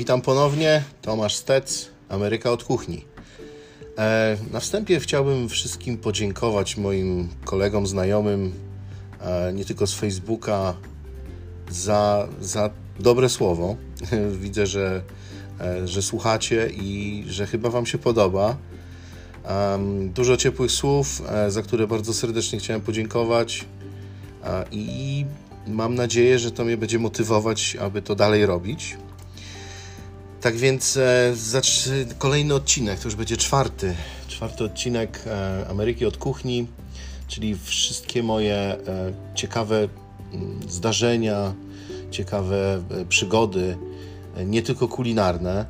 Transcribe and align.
Witam 0.00 0.20
ponownie, 0.20 0.82
Tomasz 1.02 1.36
Stec, 1.36 1.88
Ameryka 2.08 2.50
od 2.50 2.64
kuchni. 2.64 3.04
E, 3.98 4.36
na 4.52 4.60
wstępie 4.60 5.00
chciałbym 5.00 5.48
wszystkim 5.48 5.98
podziękować 5.98 6.76
moim 6.76 7.28
kolegom, 7.44 7.86
znajomym, 7.86 8.52
e, 9.20 9.52
nie 9.52 9.64
tylko 9.64 9.86
z 9.86 9.94
Facebooka, 9.94 10.74
za, 11.70 12.28
za 12.40 12.70
dobre 13.00 13.28
słowo. 13.28 13.76
Widzę, 14.42 14.66
że, 14.66 15.02
e, 15.60 15.88
że 15.88 16.02
słuchacie 16.02 16.70
i 16.72 17.24
że 17.28 17.46
chyba 17.46 17.70
Wam 17.70 17.86
się 17.86 17.98
podoba. 17.98 18.56
Dużo 20.14 20.36
ciepłych 20.36 20.72
słów, 20.72 21.22
za 21.48 21.62
które 21.62 21.86
bardzo 21.86 22.14
serdecznie 22.14 22.58
chciałem 22.58 22.80
podziękować 22.82 23.64
i 24.72 25.24
mam 25.66 25.94
nadzieję, 25.94 26.38
że 26.38 26.50
to 26.50 26.64
mnie 26.64 26.76
będzie 26.76 26.98
motywować, 26.98 27.76
aby 27.80 28.02
to 28.02 28.14
dalej 28.14 28.46
robić. 28.46 28.96
Tak 30.40 30.56
więc 30.56 30.96
e, 30.96 31.34
kolejny 32.18 32.54
odcinek, 32.54 32.98
to 32.98 33.08
już 33.08 33.14
będzie 33.14 33.36
czwarty, 33.36 33.94
czwarty 34.28 34.64
odcinek 34.64 35.22
e, 35.26 35.66
Ameryki 35.70 36.06
od 36.06 36.16
kuchni, 36.16 36.66
czyli 37.28 37.56
wszystkie 37.64 38.22
moje 38.22 38.54
e, 38.56 38.78
ciekawe 39.34 39.88
mm, 40.32 40.60
zdarzenia, 40.68 41.54
ciekawe 42.10 42.82
e, 42.90 43.04
przygody, 43.04 43.76
e, 44.36 44.44
nie 44.44 44.62
tylko 44.62 44.88
kulinarne, 44.88 45.66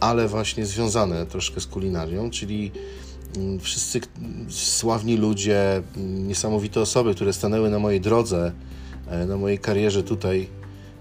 ale 0.00 0.28
właśnie 0.28 0.66
związane 0.66 1.26
troszkę 1.26 1.60
z 1.60 1.66
kulinarią, 1.66 2.30
czyli 2.30 2.72
mm, 3.36 3.60
wszyscy 3.60 4.00
sławni 4.48 5.16
ludzie, 5.16 5.82
mm, 5.96 6.28
niesamowite 6.28 6.80
osoby, 6.80 7.14
które 7.14 7.32
stanęły 7.32 7.70
na 7.70 7.78
mojej 7.78 8.00
drodze, 8.00 8.52
e, 9.08 9.26
na 9.26 9.36
mojej 9.36 9.58
karierze 9.58 10.02
tutaj 10.02 10.48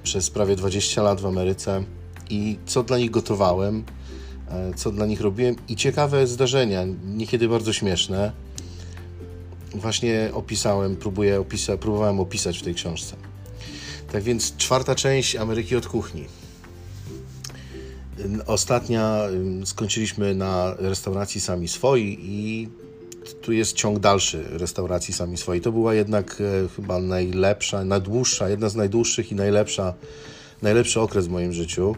przez 0.03 0.29
prawie 0.29 0.55
20 0.55 1.03
lat 1.03 1.21
w 1.21 1.25
Ameryce 1.25 1.83
i 2.29 2.57
co 2.65 2.83
dla 2.83 2.97
nich 2.97 3.11
gotowałem, 3.11 3.83
e, 4.49 4.73
co 4.73 4.91
dla 4.91 5.05
nich 5.05 5.21
robiłem 5.21 5.55
i 5.69 5.75
ciekawe 5.75 6.27
zdarzenia, 6.27 6.83
niekiedy 7.05 7.47
bardzo 7.47 7.73
śmieszne. 7.73 8.31
Właśnie 9.75 10.29
opisałem, 10.33 10.95
próbuję 10.95 11.39
opisa, 11.39 11.77
próbowałem 11.77 12.19
opisać 12.19 12.59
w 12.59 12.63
tej 12.63 12.75
książce. 12.75 13.15
Tak 14.11 14.23
więc 14.23 14.57
czwarta 14.57 14.95
część 14.95 15.35
Ameryki 15.35 15.75
od 15.75 15.87
kuchni. 15.87 16.25
Ostatnia 18.47 19.21
skończyliśmy 19.65 20.35
na 20.35 20.75
restauracji 20.79 21.41
Sami 21.41 21.67
Swoi 21.67 22.17
i 22.21 22.69
tu 23.41 23.51
jest 23.51 23.73
ciąg 23.73 23.99
dalszy 23.99 24.43
restauracji 24.49 25.13
Sami 25.13 25.37
Swoi. 25.37 25.61
To 25.61 25.71
była 25.71 25.93
jednak 25.93 26.41
e, 26.41 26.67
chyba 26.75 26.99
najlepsza, 26.99 27.85
najdłuższa, 27.85 28.49
jedna 28.49 28.69
z 28.69 28.75
najdłuższych 28.75 29.31
i 29.31 29.35
najlepsza 29.35 29.93
najlepszy 30.63 31.01
okres 31.01 31.27
w 31.27 31.29
moim 31.29 31.53
życiu, 31.53 31.95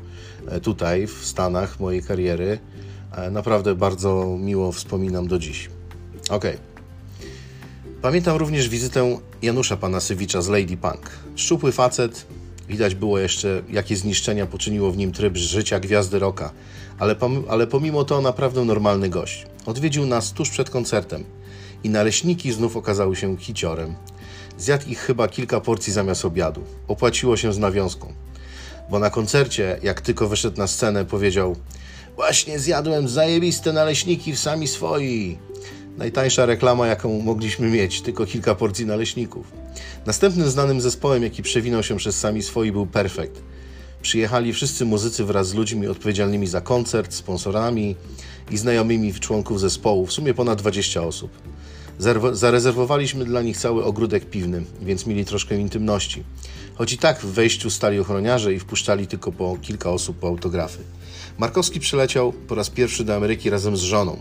e, 0.47 0.59
tutaj 0.59 1.07
w 1.07 1.25
Stanach, 1.25 1.79
mojej 1.79 2.03
kariery. 2.03 2.59
E, 3.11 3.31
naprawdę 3.31 3.75
bardzo 3.75 4.37
miło 4.39 4.71
wspominam 4.71 5.27
do 5.27 5.39
dziś. 5.39 5.69
Ok. 6.29 6.45
Pamiętam 8.01 8.37
również 8.37 8.69
wizytę 8.69 9.19
Janusza 9.41 9.77
Panasywicza 9.77 10.41
z 10.41 10.47
Lady 10.47 10.77
Punk. 10.77 11.11
Szczupły 11.35 11.71
facet, 11.71 12.25
widać 12.69 12.95
było 12.95 13.19
jeszcze, 13.19 13.61
jakie 13.69 13.95
zniszczenia 13.95 14.45
poczyniło 14.45 14.91
w 14.91 14.97
nim 14.97 15.11
tryb 15.11 15.37
życia 15.37 15.79
gwiazdy 15.79 16.19
rocka, 16.19 16.51
ale, 16.99 17.15
ale 17.49 17.67
pomimo 17.67 18.03
to 18.03 18.21
naprawdę 18.21 18.65
normalny 18.65 19.09
gość. 19.09 19.45
Odwiedził 19.65 20.05
nas 20.05 20.31
tuż 20.31 20.49
przed 20.49 20.69
koncertem 20.69 21.23
i 21.83 21.89
naleśniki 21.89 22.51
znów 22.51 22.77
okazały 22.77 23.15
się 23.15 23.37
hiciorem. 23.37 23.95
Zjadł 24.57 24.89
ich 24.89 24.99
chyba 24.99 25.27
kilka 25.27 25.61
porcji 25.61 25.93
zamiast 25.93 26.25
obiadu. 26.25 26.61
Opłaciło 26.87 27.37
się 27.37 27.53
z 27.53 27.57
nawiązką 27.57 28.13
bo 28.89 28.99
na 28.99 29.09
koncercie, 29.09 29.79
jak 29.83 30.01
tylko 30.01 30.27
wyszedł 30.27 30.57
na 30.57 30.67
scenę, 30.67 31.05
powiedział 31.05 31.55
Właśnie 32.15 32.59
zjadłem 32.59 33.07
zajebiste 33.07 33.73
naleśniki 33.73 34.33
w 34.33 34.39
sami 34.39 34.67
swoi. 34.67 35.37
Najtańsza 35.97 36.45
reklama, 36.45 36.87
jaką 36.87 37.19
mogliśmy 37.19 37.69
mieć, 37.69 38.01
tylko 38.01 38.25
kilka 38.25 38.55
porcji 38.55 38.85
naleśników. 38.85 39.51
Następnym 40.05 40.49
znanym 40.49 40.81
zespołem, 40.81 41.23
jaki 41.23 41.43
przewinął 41.43 41.83
się 41.83 41.97
przez 41.97 42.19
sami 42.19 42.43
swoi, 42.43 42.71
był 42.71 42.85
Perfect. 42.85 43.41
Przyjechali 44.01 44.53
wszyscy 44.53 44.85
muzycy 44.85 45.25
wraz 45.25 45.47
z 45.47 45.53
ludźmi 45.53 45.87
odpowiedzialnymi 45.87 46.47
za 46.47 46.61
koncert, 46.61 47.13
sponsorami 47.13 47.95
i 48.51 48.57
znajomymi 48.57 49.13
członków 49.13 49.59
zespołu, 49.59 50.05
w 50.05 50.13
sumie 50.13 50.33
ponad 50.33 50.59
20 50.59 51.03
osób. 51.03 51.31
Zarezerwowaliśmy 52.31 53.25
dla 53.25 53.41
nich 53.41 53.57
cały 53.57 53.83
ogródek 53.83 54.29
piwny, 54.29 54.63
więc 54.81 55.05
mieli 55.05 55.25
troszkę 55.25 55.57
intymności. 55.57 56.23
Choć 56.75 56.93
i 56.93 56.97
tak 56.97 57.21
w 57.21 57.25
wejściu 57.25 57.69
stali 57.69 57.99
ochroniarze 57.99 58.53
i 58.53 58.59
wpuszczali 58.59 59.07
tylko 59.07 59.31
po 59.31 59.57
kilka 59.61 59.89
osób 59.89 60.19
po 60.19 60.27
autografy. 60.27 60.79
Markowski 61.37 61.79
przyleciał 61.79 62.33
po 62.33 62.55
raz 62.55 62.69
pierwszy 62.69 63.03
do 63.03 63.15
Ameryki 63.15 63.49
razem 63.49 63.77
z 63.77 63.81
żoną, 63.81 64.17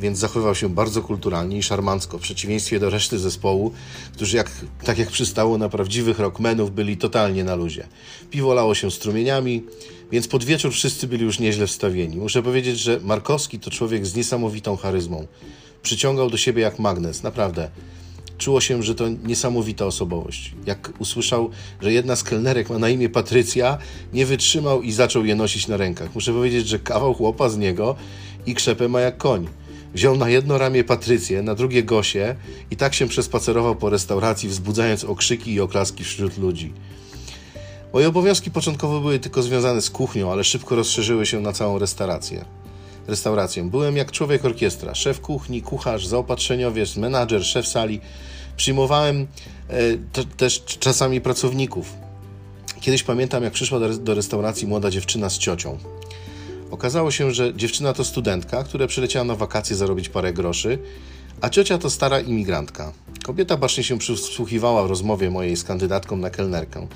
więc 0.00 0.18
zachowywał 0.18 0.54
się 0.54 0.68
bardzo 0.68 1.02
kulturalnie 1.02 1.58
i 1.58 1.62
szarmancko, 1.62 2.18
w 2.18 2.20
przeciwieństwie 2.20 2.80
do 2.80 2.90
reszty 2.90 3.18
zespołu, 3.18 3.72
którzy 4.12 4.36
jak, 4.36 4.50
tak 4.84 4.98
jak 4.98 5.08
przystało 5.08 5.58
na 5.58 5.68
prawdziwych 5.68 6.18
rockmenów 6.18 6.70
byli 6.70 6.96
totalnie 6.96 7.44
na 7.44 7.54
luzie. 7.54 7.86
Piwo 8.30 8.54
lało 8.54 8.74
się 8.74 8.90
strumieniami, 8.90 9.64
więc 10.12 10.28
pod 10.28 10.44
wieczór 10.44 10.72
wszyscy 10.72 11.06
byli 11.06 11.24
już 11.24 11.38
nieźle 11.38 11.66
wstawieni. 11.66 12.16
Muszę 12.16 12.42
powiedzieć, 12.42 12.78
że 12.78 13.00
Markowski 13.02 13.58
to 13.58 13.70
człowiek 13.70 14.06
z 14.06 14.14
niesamowitą 14.14 14.76
charyzmą. 14.76 15.26
Przyciągał 15.82 16.30
do 16.30 16.36
siebie 16.36 16.62
jak 16.62 16.78
magnes, 16.78 17.22
naprawdę. 17.22 17.70
Czuło 18.38 18.60
się, 18.60 18.82
że 18.82 18.94
to 18.94 19.08
niesamowita 19.08 19.86
osobowość. 19.86 20.54
Jak 20.66 20.92
usłyszał, 20.98 21.50
że 21.80 21.92
jedna 21.92 22.16
z 22.16 22.22
kelnerek 22.22 22.70
ma 22.70 22.78
na 22.78 22.88
imię 22.88 23.08
Patrycja, 23.08 23.78
nie 24.12 24.26
wytrzymał 24.26 24.82
i 24.82 24.92
zaczął 24.92 25.24
je 25.24 25.34
nosić 25.34 25.68
na 25.68 25.76
rękach. 25.76 26.14
Muszę 26.14 26.32
powiedzieć, 26.32 26.68
że 26.68 26.78
kawał 26.78 27.14
chłopa 27.14 27.48
z 27.48 27.58
niego 27.58 27.96
i 28.46 28.54
krzepę 28.54 28.88
ma 28.88 29.00
jak 29.00 29.16
koń. 29.16 29.48
Wziął 29.94 30.16
na 30.16 30.28
jedno 30.28 30.58
ramię 30.58 30.84
Patrycję, 30.84 31.42
na 31.42 31.54
drugie 31.54 31.82
Gosię 31.82 32.36
i 32.70 32.76
tak 32.76 32.94
się 32.94 33.08
przespacerował 33.08 33.76
po 33.76 33.90
restauracji, 33.90 34.48
wzbudzając 34.48 35.04
okrzyki 35.04 35.52
i 35.52 35.60
oklaski 35.60 36.04
wśród 36.04 36.38
ludzi. 36.38 36.72
Moje 37.92 38.08
obowiązki 38.08 38.50
początkowo 38.50 39.00
były 39.00 39.18
tylko 39.18 39.42
związane 39.42 39.82
z 39.82 39.90
kuchnią, 39.90 40.32
ale 40.32 40.44
szybko 40.44 40.76
rozszerzyły 40.76 41.26
się 41.26 41.40
na 41.40 41.52
całą 41.52 41.78
restaurację 41.78 42.44
restauracją. 43.06 43.70
Byłem 43.70 43.96
jak 43.96 44.12
człowiek 44.12 44.44
orkiestra, 44.44 44.94
szef 44.94 45.20
kuchni, 45.20 45.62
kucharz, 45.62 46.06
zaopatrzeniowiec, 46.06 46.96
menadżer, 46.96 47.44
szef 47.44 47.66
sali. 47.66 48.00
Przyjmowałem 48.56 49.26
e, 49.68 50.24
też 50.36 50.64
czasami 50.64 51.20
pracowników. 51.20 51.92
Kiedyś 52.80 53.02
pamiętam, 53.02 53.42
jak 53.42 53.52
przyszła 53.52 53.80
do, 53.80 53.88
do 53.88 54.14
restauracji 54.14 54.66
młoda 54.66 54.90
dziewczyna 54.90 55.30
z 55.30 55.38
ciocią. 55.38 55.78
Okazało 56.70 57.10
się, 57.10 57.30
że 57.30 57.54
dziewczyna 57.54 57.92
to 57.92 58.04
studentka, 58.04 58.64
która 58.64 58.86
przyleciała 58.86 59.24
na 59.24 59.34
wakacje 59.34 59.76
zarobić 59.76 60.08
parę 60.08 60.32
groszy, 60.32 60.78
a 61.40 61.48
ciocia 61.48 61.78
to 61.78 61.90
stara 61.90 62.20
imigrantka. 62.20 62.92
Kobieta 63.22 63.56
bacznie 63.56 63.84
się 63.84 63.98
przysłuchiwała 63.98 64.82
w 64.82 64.86
rozmowie 64.86 65.30
mojej 65.30 65.56
z 65.56 65.64
kandydatką 65.64 66.16
na 66.16 66.30
kelnerkę. 66.30 66.86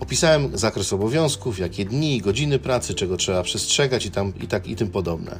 Opisałem 0.00 0.58
zakres 0.58 0.92
obowiązków, 0.92 1.58
jakie 1.58 1.84
dni 1.84 2.16
i 2.16 2.20
godziny 2.20 2.58
pracy, 2.58 2.94
czego 2.94 3.16
trzeba 3.16 3.42
przestrzegać 3.42 4.06
i, 4.06 4.10
tam, 4.10 4.32
i 4.42 4.46
tak 4.46 4.68
i 4.68 4.76
tym 4.76 4.88
podobne. 4.88 5.38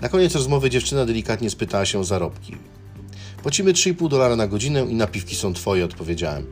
Na 0.00 0.08
koniec 0.08 0.34
rozmowy 0.34 0.70
dziewczyna 0.70 1.06
delikatnie 1.06 1.50
spytała 1.50 1.86
się 1.86 1.98
o 1.98 2.04
zarobki. 2.04 2.56
Płacimy 3.42 3.72
3,5 3.72 4.08
dolara 4.08 4.36
na 4.36 4.46
godzinę 4.46 4.86
i 4.90 4.94
napiwki 4.94 5.36
są 5.36 5.54
twoje, 5.54 5.84
odpowiedziałem. 5.84 6.46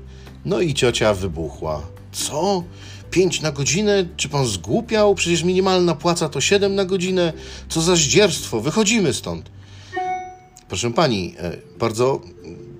No 0.45 0.61
i 0.61 0.75
ciocia 0.75 1.15
wybuchła. 1.15 1.83
Co? 2.13 2.65
5 3.11 3.41
na 3.41 3.53
godzinę? 3.53 4.07
Czy 4.17 4.29
pan 4.29 4.47
zgłupiał? 4.47 5.15
Przecież 5.15 5.43
minimalna 5.43 5.95
płaca 5.95 6.29
to 6.29 6.41
7 6.41 6.75
na 6.75 6.85
godzinę. 6.85 7.33
Co 7.69 7.81
za 7.81 7.97
zdzierstwo? 7.97 8.61
Wychodzimy 8.61 9.15
stąd. 9.15 9.51
Proszę 10.69 10.93
pani, 10.93 11.35
e, 11.39 11.57
bardzo, 11.79 12.21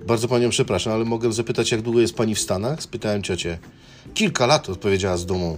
bardzo 0.07 0.27
panią 0.27 0.49
przepraszam, 0.49 0.93
ale 0.93 1.05
mogę 1.05 1.33
zapytać, 1.33 1.71
jak 1.71 1.81
długo 1.81 1.99
jest 1.99 2.15
pani 2.15 2.35
w 2.35 2.39
Stanach? 2.39 2.81
Spytałem 2.83 3.23
ciocię. 3.23 3.57
Kilka 4.13 4.45
lat, 4.45 4.69
odpowiedziała 4.69 5.17
z 5.17 5.25
dumą. 5.25 5.57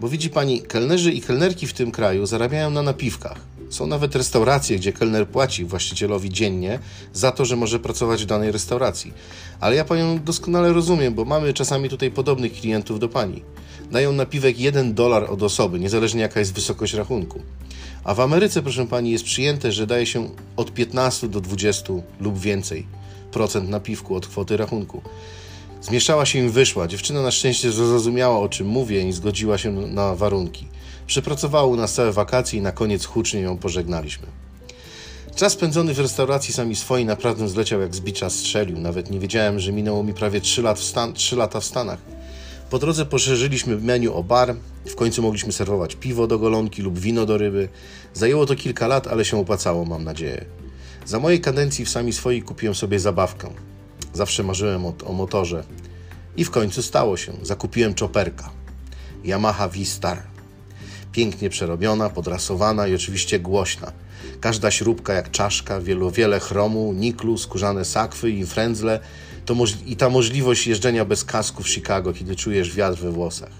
Bo 0.00 0.08
widzi 0.08 0.30
pani, 0.30 0.62
kelnerzy 0.62 1.12
i 1.12 1.20
kelnerki 1.20 1.66
w 1.66 1.72
tym 1.72 1.90
kraju 1.90 2.26
zarabiają 2.26 2.70
na 2.70 2.82
napiwkach. 2.82 3.40
Są 3.70 3.86
nawet 3.86 4.16
restauracje, 4.16 4.76
gdzie 4.76 4.92
kelner 4.92 5.28
płaci 5.28 5.64
właścicielowi 5.64 6.30
dziennie 6.30 6.78
za 7.12 7.32
to, 7.32 7.44
że 7.44 7.56
może 7.56 7.78
pracować 7.78 8.22
w 8.22 8.26
danej 8.26 8.52
restauracji. 8.52 9.12
Ale 9.60 9.76
ja 9.76 9.84
panią 9.84 10.18
doskonale 10.18 10.72
rozumiem, 10.72 11.14
bo 11.14 11.24
mamy 11.24 11.52
czasami 11.52 11.88
tutaj 11.88 12.10
podobnych 12.10 12.52
klientów 12.52 12.98
do 12.98 13.08
pani. 13.08 13.42
Dają 13.90 14.12
napiwek 14.12 14.58
1 14.58 14.94
dolar 14.94 15.30
od 15.30 15.42
osoby, 15.42 15.80
niezależnie 15.80 16.20
jaka 16.20 16.40
jest 16.40 16.54
wysokość 16.54 16.94
rachunku. 16.94 17.40
A 18.04 18.14
w 18.14 18.20
Ameryce, 18.20 18.62
proszę 18.62 18.86
pani, 18.86 19.10
jest 19.10 19.24
przyjęte, 19.24 19.72
że 19.72 19.86
daje 19.86 20.06
się 20.06 20.30
od 20.56 20.74
15 20.74 21.28
do 21.28 21.40
20 21.40 21.92
lub 22.20 22.38
więcej 22.38 22.86
procent 23.32 23.68
napiwku 23.68 24.14
od 24.14 24.26
kwoty 24.26 24.56
rachunku. 24.56 25.02
Zmieszała 25.82 26.26
się 26.26 26.38
i 26.38 26.48
wyszła. 26.48 26.88
Dziewczyna 26.88 27.22
na 27.22 27.30
szczęście 27.30 27.72
zrozumiała, 27.72 28.38
o 28.38 28.48
czym 28.48 28.66
mówię 28.66 29.08
i 29.08 29.12
zgodziła 29.12 29.58
się 29.58 29.72
na 29.72 30.14
warunki. 30.14 30.66
Przepracowała 31.06 31.66
u 31.66 31.76
nas 31.76 31.94
całe 31.94 32.12
wakacje 32.12 32.58
i 32.58 32.62
na 32.62 32.72
koniec 32.72 33.04
hucznie 33.04 33.40
ją 33.40 33.58
pożegnaliśmy. 33.58 34.26
Czas 35.34 35.52
spędzony 35.52 35.94
w 35.94 35.98
restauracji 35.98 36.54
sami 36.54 36.76
swoi 36.76 37.04
naprawdę 37.04 37.48
zleciał 37.48 37.80
jak 37.80 37.94
z 37.94 38.00
bicza 38.00 38.30
strzelił. 38.30 38.78
Nawet 38.78 39.10
nie 39.10 39.18
wiedziałem, 39.20 39.60
że 39.60 39.72
minęło 39.72 40.02
mi 40.02 40.14
prawie 40.14 40.40
3, 40.40 40.62
lat 40.62 40.78
w 40.78 40.84
Stan 40.84 41.12
3 41.12 41.36
lata 41.36 41.60
w 41.60 41.64
Stanach. 41.64 41.98
Po 42.70 42.78
drodze 42.78 43.06
poszerzyliśmy 43.06 43.76
menu 43.76 44.08
o 44.08 44.22
bar, 44.22 44.54
w 44.86 44.94
końcu 44.94 45.22
mogliśmy 45.22 45.52
serwować 45.52 45.94
piwo 45.94 46.26
do 46.26 46.38
golonki 46.38 46.82
lub 46.82 46.98
wino 46.98 47.26
do 47.26 47.38
ryby. 47.38 47.68
Zajęło 48.14 48.46
to 48.46 48.56
kilka 48.56 48.86
lat, 48.86 49.06
ale 49.06 49.24
się 49.24 49.38
opłacało, 49.38 49.84
mam 49.84 50.04
nadzieję. 50.04 50.44
Za 51.04 51.18
mojej 51.18 51.40
kadencji 51.40 51.84
w 51.84 51.90
sami 51.90 52.12
swojej 52.12 52.42
kupiłem 52.42 52.74
sobie 52.74 53.00
zabawkę. 53.00 53.50
Zawsze 54.12 54.42
marzyłem 54.42 54.86
o, 54.86 54.94
o 55.04 55.12
motorze. 55.12 55.64
I 56.36 56.44
w 56.44 56.50
końcu 56.50 56.82
stało 56.82 57.16
się. 57.16 57.32
Zakupiłem 57.42 57.94
czoperka. 57.94 58.50
Yamaha 59.24 59.68
V-Star. 59.68 60.22
Pięknie 61.12 61.50
przerobiona, 61.50 62.10
podrasowana 62.10 62.86
i 62.86 62.94
oczywiście 62.94 63.40
głośna. 63.40 63.92
Każda 64.40 64.70
śrubka 64.70 65.12
jak 65.12 65.30
czaszka, 65.30 65.80
wielu, 65.80 66.10
wiele 66.10 66.40
chromu, 66.40 66.92
niklu, 66.92 67.38
skórzane 67.38 67.84
sakwy 67.84 68.30
i 68.30 68.46
frędzle 68.46 69.00
to 69.46 69.54
i 69.86 69.96
ta 69.96 70.08
możliwość 70.08 70.66
jeżdżenia 70.66 71.04
bez 71.04 71.24
kasku 71.24 71.62
w 71.62 71.68
Chicago, 71.68 72.12
kiedy 72.12 72.36
czujesz 72.36 72.74
wiatr 72.74 72.98
we 72.98 73.10
włosach. 73.10 73.50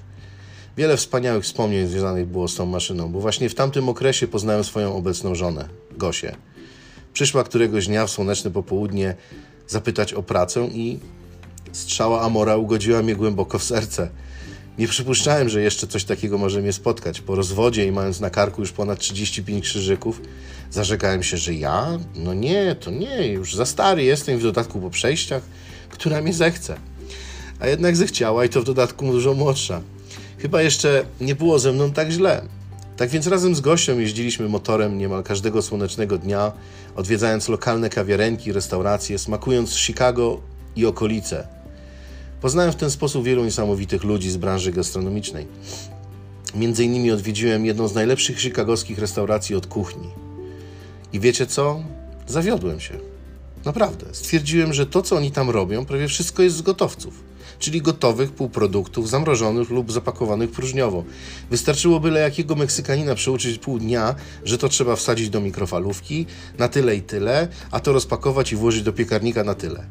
Wiele 0.76 0.96
wspaniałych 0.96 1.44
wspomnień 1.44 1.86
związanych 1.86 2.26
było 2.26 2.48
z 2.48 2.54
tą 2.54 2.66
maszyną, 2.66 3.12
bo 3.12 3.20
właśnie 3.20 3.48
w 3.48 3.54
tamtym 3.54 3.88
okresie 3.88 4.28
poznałem 4.28 4.64
swoją 4.64 4.96
obecną 4.96 5.34
żonę, 5.34 5.68
Gosię. 5.96 6.36
Przyszła 7.12 7.44
któregoś 7.44 7.86
dnia 7.86 8.06
w 8.06 8.10
słoneczne 8.10 8.50
popołudnie 8.50 9.14
zapytać 9.68 10.12
o 10.12 10.22
pracę 10.22 10.68
i 10.72 10.98
strzała 11.72 12.22
Amora 12.22 12.56
ugodziła 12.56 13.02
mnie 13.02 13.16
głęboko 13.16 13.58
w 13.58 13.64
serce. 13.64 14.08
Nie 14.78 14.88
przypuszczałem, 14.88 15.48
że 15.48 15.62
jeszcze 15.62 15.86
coś 15.86 16.04
takiego 16.04 16.38
może 16.38 16.60
mnie 16.60 16.72
spotkać. 16.72 17.20
Po 17.20 17.34
rozwodzie 17.34 17.86
i 17.86 17.92
mając 17.92 18.20
na 18.20 18.30
karku 18.30 18.60
już 18.60 18.72
ponad 18.72 18.98
35 18.98 19.64
krzyżyków, 19.64 20.20
zarzekałem 20.70 21.22
się, 21.22 21.36
że 21.36 21.54
ja? 21.54 21.98
No 22.14 22.34
nie, 22.34 22.76
to 22.80 22.90
nie, 22.90 23.26
już 23.26 23.54
za 23.54 23.66
stary 23.66 24.04
jestem 24.04 24.38
w 24.38 24.42
dodatku 24.42 24.80
po 24.80 24.90
przejściach, 24.90 25.42
która 25.90 26.20
mnie 26.20 26.32
zechce. 26.32 26.76
A 27.60 27.66
jednak 27.66 27.96
zechciała 27.96 28.44
i 28.44 28.48
to 28.48 28.62
w 28.62 28.64
dodatku 28.64 29.06
dużo 29.12 29.34
młodsza. 29.34 29.80
Chyba 30.38 30.62
jeszcze 30.62 31.04
nie 31.20 31.34
było 31.34 31.58
ze 31.58 31.72
mną 31.72 31.92
tak 31.92 32.10
źle. 32.10 32.42
Tak 33.02 33.10
więc 33.10 33.26
razem 33.26 33.54
z 33.54 33.60
gością 33.60 33.98
jeździliśmy 33.98 34.48
motorem 34.48 34.98
niemal 34.98 35.22
każdego 35.22 35.62
słonecznego 35.62 36.18
dnia, 36.18 36.52
odwiedzając 36.96 37.48
lokalne 37.48 37.90
kawiarenki, 37.90 38.52
restauracje, 38.52 39.18
smakując 39.18 39.76
Chicago 39.76 40.40
i 40.76 40.86
okolice. 40.86 41.48
Poznałem 42.40 42.72
w 42.72 42.76
ten 42.76 42.90
sposób 42.90 43.24
wielu 43.24 43.44
niesamowitych 43.44 44.04
ludzi 44.04 44.30
z 44.30 44.36
branży 44.36 44.72
gastronomicznej. 44.72 45.46
Między 46.54 46.84
innymi 46.84 47.10
odwiedziłem 47.10 47.66
jedną 47.66 47.88
z 47.88 47.94
najlepszych 47.94 48.38
chicagowskich 48.38 48.98
restauracji 48.98 49.54
od 49.54 49.66
kuchni. 49.66 50.08
I 51.12 51.20
wiecie 51.20 51.46
co? 51.46 51.82
Zawiodłem 52.26 52.80
się. 52.80 52.94
Naprawdę. 53.64 54.06
Stwierdziłem, 54.12 54.72
że 54.72 54.86
to, 54.86 55.02
co 55.02 55.16
oni 55.16 55.32
tam 55.32 55.50
robią, 55.50 55.84
prawie 55.84 56.08
wszystko 56.08 56.42
jest 56.42 56.56
z 56.56 56.62
gotowców 56.62 57.31
czyli 57.58 57.82
gotowych 57.82 58.32
półproduktów 58.32 59.10
zamrożonych 59.10 59.70
lub 59.70 59.92
zapakowanych 59.92 60.50
próżniowo. 60.50 61.04
Wystarczyło 61.50 62.00
byle 62.00 62.20
jakiego 62.20 62.54
Meksykanina 62.54 63.14
przeuczyć 63.14 63.58
pół 63.58 63.78
dnia, 63.78 64.14
że 64.44 64.58
to 64.58 64.68
trzeba 64.68 64.96
wsadzić 64.96 65.30
do 65.30 65.40
mikrofalówki 65.40 66.26
na 66.58 66.68
tyle 66.68 66.96
i 66.96 67.02
tyle, 67.02 67.48
a 67.70 67.80
to 67.80 67.92
rozpakować 67.92 68.52
i 68.52 68.56
włożyć 68.56 68.82
do 68.82 68.92
piekarnika 68.92 69.44
na 69.44 69.54
tyle. 69.54 69.86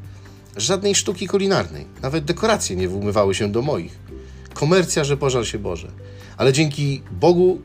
Żadnej 0.57 0.95
sztuki 0.95 1.27
kulinarnej, 1.27 1.85
nawet 2.01 2.25
dekoracje 2.25 2.75
nie 2.75 2.89
umywały 2.89 3.35
się 3.35 3.51
do 3.51 3.61
moich. 3.61 3.99
Komercja, 4.53 5.03
że 5.03 5.17
pożal 5.17 5.45
się 5.45 5.59
Boże. 5.59 5.91
Ale 6.37 6.53
dzięki 6.53 7.01
Bogu 7.11 7.61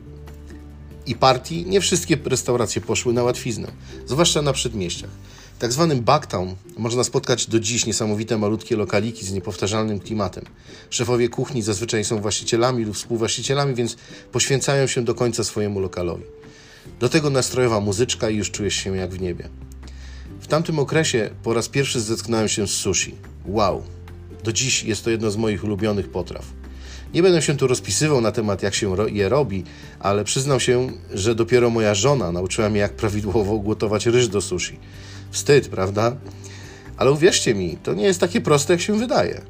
i 1.05 1.15
partii 1.15 1.65
nie 1.65 1.81
wszystkie 1.81 2.17
restauracje 2.25 2.81
poszły 2.81 3.13
na 3.13 3.23
łatwiznę, 3.23 3.67
zwłaszcza 4.05 4.41
na 4.41 4.53
przedmieściach 4.53 5.09
tak 5.59 5.73
zwanym 5.73 6.01
Backtown 6.01 6.55
można 6.77 7.03
spotkać 7.03 7.47
do 7.47 7.59
dziś 7.59 7.85
niesamowite 7.85 8.37
malutkie 8.37 8.75
lokaliki 8.75 9.25
z 9.25 9.31
niepowtarzalnym 9.31 9.99
klimatem. 9.99 10.43
Szefowie 10.89 11.29
kuchni 11.29 11.61
zazwyczaj 11.61 12.05
są 12.05 12.21
właścicielami 12.21 12.85
lub 12.85 12.95
współwłaścicielami, 12.95 13.75
więc 13.75 13.97
poświęcają 14.31 14.87
się 14.87 15.03
do 15.03 15.15
końca 15.15 15.43
swojemu 15.43 15.79
lokalowi. 15.79 16.23
Do 16.99 17.09
tego 17.09 17.29
nastrojowa 17.29 17.79
muzyczka 17.79 18.29
i 18.29 18.35
już 18.35 18.51
czujesz 18.51 18.75
się 18.75 18.97
jak 18.97 19.11
w 19.11 19.21
niebie. 19.21 19.49
W 20.41 20.47
tamtym 20.47 20.79
okresie 20.79 21.29
po 21.43 21.53
raz 21.53 21.69
pierwszy 21.69 22.01
zetknąłem 22.01 22.47
się 22.47 22.67
z 22.67 22.71
sushi. 22.71 23.15
Wow! 23.45 23.83
Do 24.43 24.53
dziś 24.53 24.83
jest 24.83 25.03
to 25.03 25.09
jedno 25.09 25.31
z 25.31 25.37
moich 25.37 25.63
ulubionych 25.63 26.09
potraw. 26.09 26.45
Nie 27.13 27.23
będę 27.23 27.41
się 27.41 27.57
tu 27.57 27.67
rozpisywał 27.67 28.21
na 28.21 28.31
temat, 28.31 28.63
jak 28.63 28.75
się 28.75 28.95
je 29.07 29.29
robi, 29.29 29.63
ale 29.99 30.23
przyznam 30.23 30.59
się, 30.59 30.87
że 31.13 31.35
dopiero 31.35 31.69
moja 31.69 31.95
żona 31.95 32.31
nauczyła 32.31 32.69
mnie, 32.69 32.79
jak 32.79 32.93
prawidłowo 32.93 33.59
gotować 33.59 34.05
ryż 34.05 34.27
do 34.27 34.41
sushi. 34.41 34.79
Wstyd, 35.31 35.69
prawda? 35.69 36.15
Ale 36.97 37.11
uwierzcie 37.11 37.55
mi, 37.55 37.77
to 37.83 37.93
nie 37.93 38.03
jest 38.03 38.19
takie 38.19 38.41
proste, 38.41 38.73
jak 38.73 38.81
się 38.81 38.99
wydaje. 38.99 39.41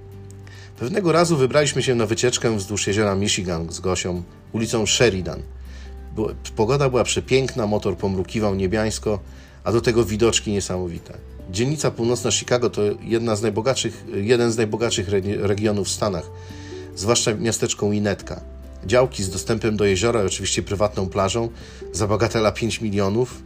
Pewnego 0.80 1.12
razu 1.12 1.38
wybraliśmy 1.38 1.84
się 1.84 1.96
na 1.96 2.06
wycieczkę 2.06 2.58
wzdłuż 2.58 2.88
jeziora 2.88 3.16
Michigan 3.16 3.72
z 3.72 3.80
Gosią, 3.80 4.24
ulicą 4.52 4.86
Sheridan. 4.86 5.42
Pogoda 6.56 6.90
była 6.90 7.04
przepiękna, 7.04 7.68
motor 7.68 7.98
pomrukiwał 7.98 8.56
niebiańsko, 8.56 9.20
a 9.64 9.72
do 9.72 9.82
tego 9.82 10.06
widoczki 10.06 10.52
niesamowite. 10.52 11.14
Dzielnica 11.52 11.92
północna 11.92 12.32
Chicago 12.32 12.70
to 12.70 12.82
jedna 13.02 13.36
z 13.36 13.42
najbogatszych, 13.42 14.06
jeden 14.14 14.52
z 14.52 14.58
najbogatszych 14.58 15.10
regionów 15.40 15.88
w 15.88 15.92
Stanach, 15.92 16.30
zwłaszcza 16.96 17.34
miasteczko 17.34 17.90
Winnetka. 17.90 18.42
Działki 18.86 19.24
z 19.24 19.30
dostępem 19.30 19.78
do 19.78 19.86
jeziora 19.86 20.24
i 20.24 20.26
oczywiście 20.26 20.64
prywatną 20.64 21.10
plażą 21.10 21.50
za 21.92 22.08
bagatela 22.08 22.52
5 22.52 22.82
milionów 22.82 23.44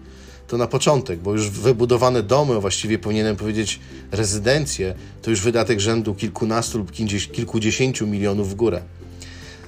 to 0.51 0.57
na 0.57 0.67
początek, 0.67 1.19
bo 1.19 1.33
już 1.33 1.49
wybudowane 1.49 2.23
domy, 2.23 2.59
właściwie 2.59 2.99
powinienem 2.99 3.35
powiedzieć 3.35 3.79
rezydencje, 4.11 4.95
to 5.21 5.29
już 5.29 5.41
wydatek 5.41 5.79
rzędu 5.79 6.15
kilkunastu 6.15 6.77
lub 6.77 6.91
kilkudziesięciu 7.31 8.07
milionów 8.07 8.49
w 8.49 8.55
górę. 8.55 8.81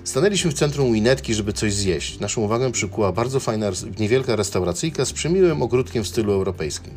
Stanęliśmy 0.03 0.51
w 0.51 0.53
centrum 0.53 0.94
Winetki, 0.94 1.33
żeby 1.33 1.53
coś 1.53 1.74
zjeść. 1.74 2.19
Naszą 2.19 2.41
uwagę 2.41 2.71
przykuła 2.71 3.12
bardzo 3.12 3.39
fajna, 3.39 3.71
niewielka 4.00 4.35
restauracyjka 4.35 5.06
z 5.06 5.13
przemiłym 5.13 5.62
ogródkiem 5.62 6.03
w 6.03 6.07
stylu 6.07 6.31
europejskim. 6.31 6.94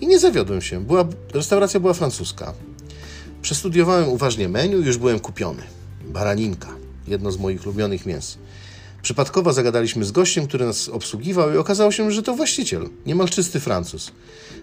I 0.00 0.06
nie 0.06 0.18
zawiodłem 0.18 0.62
się. 0.62 0.84
Była, 0.84 1.08
restauracja 1.34 1.80
była 1.80 1.92
francuska. 1.92 2.54
Przestudiowałem 3.42 4.08
uważnie 4.08 4.48
menu 4.48 4.76
i 4.76 4.86
już 4.86 4.96
byłem 4.96 5.20
kupiony. 5.20 5.62
Baraninka, 6.04 6.68
jedno 7.08 7.32
z 7.32 7.38
moich 7.38 7.66
ulubionych 7.66 8.06
mięs. 8.06 8.38
Przypadkowo 9.04 9.52
zagadaliśmy 9.52 10.04
z 10.04 10.12
gościem, 10.12 10.46
który 10.46 10.66
nas 10.66 10.88
obsługiwał 10.88 11.54
i 11.54 11.56
okazało 11.56 11.92
się, 11.92 12.10
że 12.10 12.22
to 12.22 12.34
właściciel, 12.34 12.88
niemal 13.06 13.28
czysty 13.28 13.60
Francuz. 13.60 14.12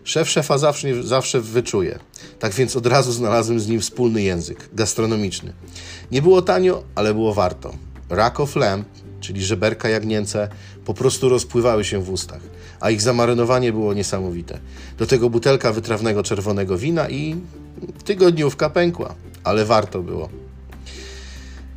Szef 0.03 0.29
szefa 0.29 0.57
zawsze, 0.57 1.03
zawsze 1.03 1.41
wyczuje. 1.41 1.99
Tak 2.39 2.53
więc 2.53 2.75
od 2.75 2.85
razu 2.85 3.11
znalazłem 3.11 3.59
z 3.59 3.67
nim 3.67 3.81
wspólny 3.81 4.21
język, 4.21 4.69
gastronomiczny. 4.73 5.53
Nie 6.11 6.21
było 6.21 6.41
tanio, 6.41 6.83
ale 6.95 7.13
było 7.13 7.33
warto. 7.33 7.74
Rack 8.10 8.39
of 8.39 8.55
lamb, 8.55 8.88
czyli 9.19 9.43
żeberka 9.43 9.89
jagnięce, 9.89 10.50
po 10.86 10.93
prostu 10.93 11.29
rozpływały 11.29 11.86
się 11.86 12.03
w 12.03 12.10
ustach, 12.10 12.41
a 12.79 12.89
ich 12.89 13.01
zamarynowanie 13.01 13.71
było 13.74 13.93
niesamowite. 13.93 14.60
Do 14.98 15.07
tego 15.07 15.29
butelka 15.29 15.74
wytrawnego 15.74 16.24
czerwonego 16.24 16.77
wina 16.77 17.10
i 17.10 17.36
tygodniówka 18.05 18.69
pękła, 18.69 19.15
ale 19.43 19.65
warto 19.65 20.01
było. 20.01 20.29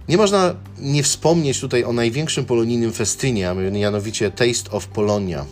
Nie 0.08 0.16
można 0.16 0.54
nie 0.78 1.02
wspomnieć 1.02 1.60
tutaj 1.60 1.84
o 1.84 1.92
największym 1.92 2.44
polonijnym 2.44 2.92
festynie, 2.92 3.50
a 3.50 3.54
mianowicie 3.54 4.30
Taste 4.30 4.70
of 4.70 4.86
Polonia. 4.86 5.44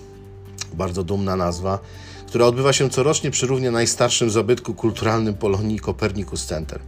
Bardzo 0.75 1.05
dumna 1.05 1.37
nazwa, 1.37 1.79
która 2.27 2.47
odbywa 2.47 2.73
się 2.73 2.91
corocznie 2.91 3.31
przy 3.31 3.47
równie 3.47 3.71
najstarszym 3.71 4.31
zabytku 4.31 4.75
kulturalnym 4.75 5.35
Polonii 5.35 5.81
Copernicus 5.81 6.47
Center. 6.47 6.81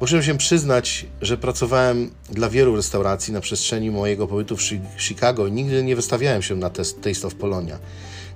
Muszę 0.00 0.22
się 0.22 0.38
przyznać, 0.38 1.06
że 1.22 1.36
pracowałem 1.36 2.10
dla 2.30 2.50
wielu 2.50 2.76
restauracji 2.76 3.32
na 3.32 3.40
przestrzeni 3.40 3.90
mojego 3.90 4.26
pobytu 4.26 4.56
w 4.56 5.02
Chicago 5.02 5.46
i 5.46 5.52
nigdy 5.52 5.84
nie 5.84 5.96
wystawiałem 5.96 6.42
się 6.42 6.56
na 6.56 6.70
Taste 6.70 7.26
of 7.26 7.34
Polonia. 7.34 7.78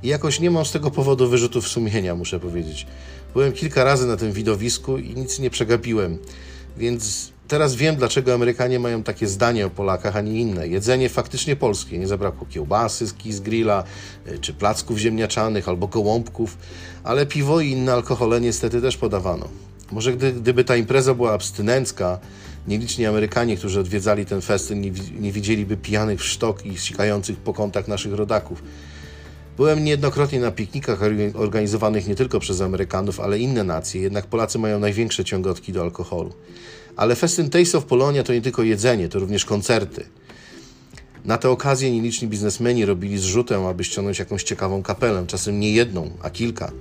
I 0.03 0.09
jakoś 0.09 0.41
nie 0.41 0.51
mam 0.51 0.65
z 0.65 0.73
tego 0.73 0.91
powodu 0.91 1.29
wyrzutów 1.29 1.69
sumienia, 1.69 2.15
muszę 2.15 2.41
powiedzieć. 2.41 2.87
Byłem 3.33 3.53
kilka 3.53 3.85
razy 3.85 4.07
na 4.07 4.17
tym 4.17 4.33
widowisku 4.33 4.99
i 4.99 5.15
nic 5.15 5.39
nie 5.39 5.51
przegapiłem, 5.51 6.19
więc 6.77 7.33
teraz 7.53 7.75
wiem, 7.75 7.97
dlaczego 7.97 8.35
Amerykanie 8.35 8.79
mają 8.79 9.03
takie 9.03 9.27
zdanie 9.27 9.67
o 9.67 9.71
Polakach, 9.71 10.17
a 10.17 10.21
nie 10.21 10.41
inne. 10.41 10.69
Jedzenie 10.69 11.09
faktycznie 11.09 11.57
polskie. 11.57 11.99
Nie 11.99 12.07
zabrakło 12.07 12.47
kiełbasy 12.51 13.07
z 13.07 13.41
grilla, 13.41 13.85
y, 14.27 14.39
czy 14.39 14.55
placków 14.55 14.99
ziemniaczanych, 14.99 15.69
albo 15.69 15.89
gołąbków, 15.89 16.57
ale 17.05 17.27
piwo 17.27 17.61
i 17.61 17.71
inne 17.71 17.93
alkohole 17.93 18.41
niestety 18.41 18.81
też 18.81 18.97
podawano. 18.97 19.49
Może 19.91 20.13
gdy, 20.13 20.33
gdyby 20.33 20.65
ta 20.65 20.77
impreza 20.77 21.15
była 21.15 21.33
abstynencka, 21.33 22.19
nieliczni 22.69 23.07
Amerykanie, 23.07 23.57
którzy 23.57 23.81
odwiedzali 23.81 24.27
ten 24.27 24.41
festyn, 24.41 24.81
nie, 24.81 24.91
nie 25.21 25.33
widzieliby 25.33 25.77
pijanych 25.77 26.21
w 26.21 26.25
sztok 26.25 26.67
i 26.67 26.79
sikających 26.79 27.37
po 27.37 27.53
kątach 27.53 27.89
naszych 27.89 28.15
rodaków. 28.15 28.63
Byłem 29.57 29.85
niejednokrotnie 29.85 30.41
na 30.41 30.51
piknikach 30.51 31.01
organizowanych 31.35 32.09
nie 32.09 32.15
tylko 32.15 32.41
przez 32.41 32.61
Amerykanów, 32.61 33.21
ale 33.21 33.39
inne 33.39 33.65
nacje, 33.65 34.01
jednak 34.01 34.27
Polacy 34.27 34.59
mają 34.59 34.79
największe 34.79 35.25
ciągotki 35.25 35.73
do 35.73 35.83
alkoholu. 35.83 36.33
Ale 36.97 37.17
festyn 37.17 37.51
Taste 37.51 37.79
of 37.79 37.85
Polonia 37.85 38.23
to 38.23 38.33
nie 38.33 38.43
tylko 38.43 38.63
jedzenie, 38.63 39.09
to 39.09 39.19
również 39.19 39.45
koncerty. 39.45 40.05
Na 41.25 41.39
tę 41.39 41.51
okazję 41.51 41.91
nieliczni 41.91 42.29
biznesmeni 42.29 42.85
robili 42.85 43.19
zrzutę, 43.19 43.67
aby 43.69 43.85
ściągnąć 43.85 44.19
jakąś 44.19 44.43
ciekawą 44.43 44.83
kapelę, 44.83 45.25
czasem 45.27 45.61
nie 45.61 45.73
jedną, 45.73 46.11
a 46.23 46.31
kilka. 46.31 46.73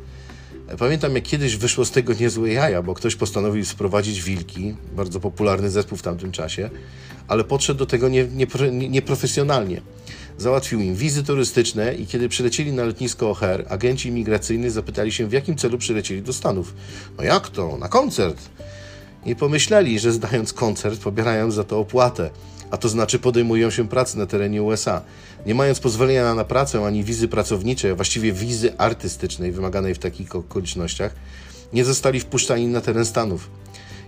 Pamiętam, 0.80 1.16
jak 1.16 1.24
kiedyś 1.24 1.56
wyszło 1.56 1.86
z 1.86 1.92
tego 1.92 2.14
niezłe 2.14 2.50
jaja, 2.50 2.82
bo 2.82 2.94
ktoś 2.94 3.16
postanowił 3.16 3.66
sprowadzić 3.66 4.24
wilki, 4.24 4.76
bardzo 4.96 5.20
popularny 5.20 5.70
zespół 5.70 5.98
w 5.98 6.02
tamtym 6.02 6.32
czasie, 6.32 6.70
ale 7.28 7.44
podszedł 7.44 7.80
do 7.80 7.86
tego 7.86 8.10
nieprofesjonalnie. 8.90 9.76
Nie, 9.76 9.82
nie 9.82 9.92
Załatwił 10.38 10.80
im 10.80 10.96
wizy 10.96 11.24
turystyczne 11.24 11.94
i 11.94 12.08
kiedy 12.08 12.30
przylecieli 12.30 12.72
na 12.72 12.84
lotnisko 12.84 13.32
O'Hare, 13.32 13.64
agenci 13.70 14.10
imigracyjni 14.10 14.70
zapytali 14.70 15.12
się, 15.12 15.28
w 15.28 15.32
jakim 15.32 15.58
celu 15.58 15.78
przylecieli 15.78 16.22
do 16.22 16.34
Stanów. 16.34 16.74
No 17.18 17.24
jak 17.24 17.50
to? 17.50 17.78
Na 17.78 17.88
koncert. 17.88 18.50
I 19.26 19.36
pomyśleli, 19.36 20.00
że 20.00 20.12
zdając 20.12 20.54
koncert, 20.54 21.02
pobierają 21.02 21.52
za 21.52 21.64
to 21.64 21.80
opłatę, 21.80 22.30
a 22.72 22.78
to 22.78 22.90
znaczy 22.90 23.20
podejmują 23.20 23.70
się 23.70 23.88
pracy 23.88 24.18
na 24.18 24.26
terenie 24.26 24.64
USA. 24.64 25.02
Nie 25.46 25.56
mając 25.56 25.80
pozwolenia 25.80 26.36
na 26.36 26.44
pracę 26.44 26.86
ani 26.86 27.04
wizy 27.04 27.28
pracowniczej, 27.28 27.92
a 27.92 27.96
właściwie 27.96 28.34
wizy 28.34 28.78
artystycznej 28.78 29.52
wymaganej 29.52 29.96
w 29.96 30.00
takich 30.00 30.36
okolicznościach, 30.36 31.16
nie 31.74 31.86
zostali 31.86 32.20
wpuszczani 32.20 32.68
na 32.68 32.82
teren 32.82 33.06
Stanów. 33.06 33.50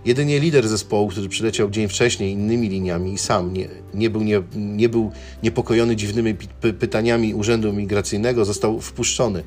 Jedynie 0.04 0.40
lider 0.40 0.68
zespołu, 0.68 1.08
który 1.08 1.28
przyleciał 1.28 1.70
dzień 1.70 1.88
wcześniej 1.88 2.32
innymi 2.32 2.68
liniami 2.68 3.12
i 3.12 3.18
sam 3.18 3.52
nie, 3.52 3.68
nie, 3.94 4.10
był, 4.10 4.22
nie, 4.22 4.42
nie 4.54 4.88
był 4.88 5.12
niepokojony 5.42 5.96
dziwnymi 5.96 6.34
pytaniami 6.78 7.34
Urzędu 7.34 7.72
Migracyjnego, 7.72 8.44
został 8.44 8.80
wpuszczony. 8.80 9.42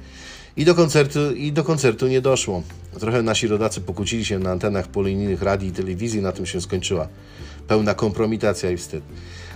I 0.58 0.66
do, 0.66 0.76
koncertu, 0.76 1.32
I 1.36 1.52
do 1.52 1.64
koncertu 1.64 2.08
nie 2.08 2.22
doszło. 2.22 2.64
Trochę 3.00 3.22
nasi 3.22 3.48
rodacy 3.48 3.82
pokłócili 3.82 4.26
się 4.26 4.40
na 4.40 4.52
antenach 4.52 4.88
polonijnych 4.88 5.42
radii 5.42 5.70
i 5.70 5.72
telewizji, 5.72 6.22
na 6.22 6.32
tym 6.32 6.46
się 6.46 6.62
skończyła. 6.62 7.08
Pełna 7.68 7.94
kompromitacja 7.94 8.72
i 8.72 8.78
wstyd. 8.78 9.04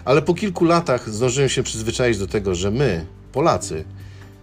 Ale 0.05 0.21
po 0.21 0.33
kilku 0.33 0.65
latach 0.65 1.09
zdążyłem 1.09 1.49
się 1.49 1.63
przyzwyczaić 1.63 2.17
do 2.17 2.27
tego, 2.27 2.55
że 2.55 2.71
my, 2.71 3.05
Polacy, 3.31 3.83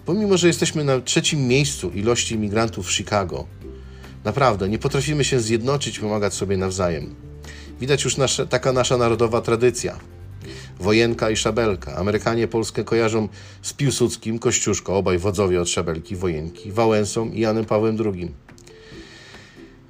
pomimo 0.06 0.36
że 0.36 0.46
jesteśmy 0.46 0.84
na 0.84 1.00
trzecim 1.00 1.46
miejscu 1.46 1.90
ilości 1.90 2.34
imigrantów 2.34 2.86
w 2.86 2.92
Chicago, 2.92 3.46
naprawdę 4.24 4.68
nie 4.68 4.78
potrafimy 4.78 5.24
się 5.24 5.40
zjednoczyć 5.40 5.98
pomagać 5.98 6.34
sobie 6.34 6.56
nawzajem. 6.56 7.14
Widać 7.80 8.04
już 8.04 8.16
taka 8.50 8.72
nasza 8.72 8.96
narodowa 8.96 9.40
tradycja. 9.40 9.98
Wojenka 10.80 11.30
i 11.30 11.36
Szabelka. 11.36 11.96
Amerykanie 11.96 12.48
Polskę 12.48 12.84
kojarzą 12.84 13.28
z 13.62 13.72
Piłsudskim, 13.72 14.38
Kościuszko, 14.38 14.96
obaj 14.96 15.18
wodzowie 15.18 15.60
od 15.60 15.68
Szabelki, 15.68 16.16
Wojenki, 16.16 16.72
Wałęsą 16.72 17.30
i 17.30 17.40
Janem 17.40 17.64
Pawłem 17.64 17.96
II. 18.04 18.32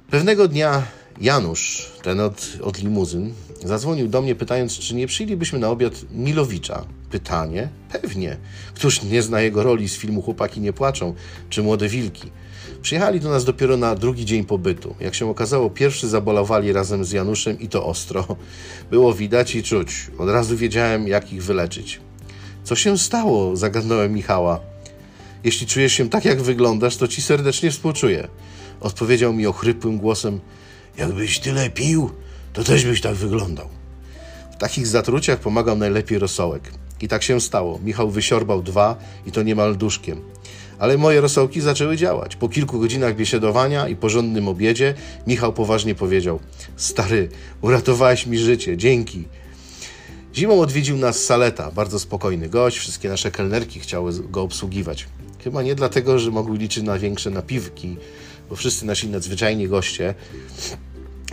Pewnego 0.09 0.47
dnia 0.47 0.83
Janusz, 1.21 1.91
ten 2.03 2.19
od, 2.19 2.47
od 2.61 2.83
limuzyn, 2.83 3.33
zadzwonił 3.65 4.07
do 4.07 4.21
mnie 4.21 4.35
pytając, 4.35 4.79
czy 4.79 4.95
nie 4.95 5.07
przyjęlibyśmy 5.07 5.59
na 5.59 5.69
obiad 5.69 5.93
Milowicza. 6.11 6.85
Pytanie? 7.11 7.69
Pewnie. 7.91 8.37
Któż 8.73 9.03
nie 9.03 9.21
zna 9.21 9.41
jego 9.41 9.63
roli 9.63 9.89
z 9.89 9.97
filmu 9.97 10.21
Chłopaki 10.21 10.61
nie 10.61 10.73
płaczą, 10.73 11.13
czy 11.49 11.63
Młode 11.63 11.87
Wilki? 11.87 12.31
Przyjechali 12.81 13.19
do 13.19 13.29
nas 13.29 13.45
dopiero 13.45 13.77
na 13.77 13.95
drugi 13.95 14.25
dzień 14.25 14.45
pobytu. 14.45 14.95
Jak 14.99 15.15
się 15.15 15.29
okazało, 15.29 15.69
pierwszy 15.69 16.07
zabolowali 16.07 16.73
razem 16.73 17.05
z 17.05 17.11
Januszem 17.11 17.59
i 17.59 17.67
to 17.67 17.85
ostro. 17.85 18.27
Było 18.91 19.13
widać 19.13 19.55
i 19.55 19.63
czuć. 19.63 20.11
Od 20.17 20.29
razu 20.29 20.57
wiedziałem, 20.57 21.07
jak 21.07 21.33
ich 21.33 21.43
wyleczyć. 21.43 21.99
Co 22.63 22.75
się 22.75 22.97
stało? 22.97 23.55
Zagadnąłem 23.55 24.13
Michała. 24.13 24.59
Jeśli 25.43 25.67
czujesz 25.67 25.93
się 25.93 26.09
tak, 26.09 26.25
jak 26.25 26.41
wyglądasz, 26.41 26.97
to 26.97 27.07
ci 27.07 27.21
serdecznie 27.21 27.71
współczuję. 27.71 28.27
Odpowiedział 28.79 29.33
mi 29.33 29.47
ochrypłym 29.47 29.97
głosem: 29.97 30.39
Jakbyś 30.97 31.39
tyle 31.39 31.69
pił, 31.69 32.11
to 32.53 32.63
też 32.63 32.85
byś 32.85 33.01
tak 33.01 33.15
wyglądał. 33.15 33.69
W 34.53 34.57
takich 34.57 34.87
zatruciach 34.87 35.39
pomagał 35.39 35.77
najlepiej 35.77 36.19
rosołek. 36.19 36.71
I 37.01 37.07
tak 37.07 37.23
się 37.23 37.41
stało. 37.41 37.79
Michał 37.83 38.09
wysiorbał 38.09 38.63
dwa 38.63 38.95
i 39.25 39.31
to 39.31 39.43
niemal 39.43 39.77
duszkiem. 39.77 40.21
Ale 40.79 40.97
moje 40.97 41.21
rosołki 41.21 41.61
zaczęły 41.61 41.97
działać. 41.97 42.35
Po 42.35 42.49
kilku 42.49 42.79
godzinach 42.79 43.15
biesiadowania 43.15 43.87
i 43.87 43.95
porządnym 43.95 44.47
obiedzie 44.47 44.93
Michał 45.27 45.53
poważnie 45.53 45.95
powiedział: 45.95 46.39
Stary, 46.75 47.29
uratowałeś 47.61 48.25
mi 48.25 48.37
życie, 48.37 48.77
dzięki. 48.77 49.27
Zimą 50.35 50.61
odwiedził 50.61 50.97
nas 50.97 51.23
Saleta, 51.23 51.71
bardzo 51.71 51.99
spokojny 51.99 52.49
gość, 52.49 52.77
wszystkie 52.77 53.09
nasze 53.09 53.31
kelnerki 53.31 53.79
chciały 53.79 54.13
go 54.29 54.41
obsługiwać. 54.41 55.07
Chyba 55.43 55.63
nie 55.63 55.75
dlatego, 55.75 56.19
że 56.19 56.31
mogły 56.31 56.57
liczyć 56.57 56.83
na 56.83 56.99
większe 56.99 57.29
napiwki, 57.29 57.97
bo 58.49 58.55
wszyscy 58.55 58.85
nasi 58.85 59.09
nadzwyczajni 59.09 59.67
goście 59.67 60.15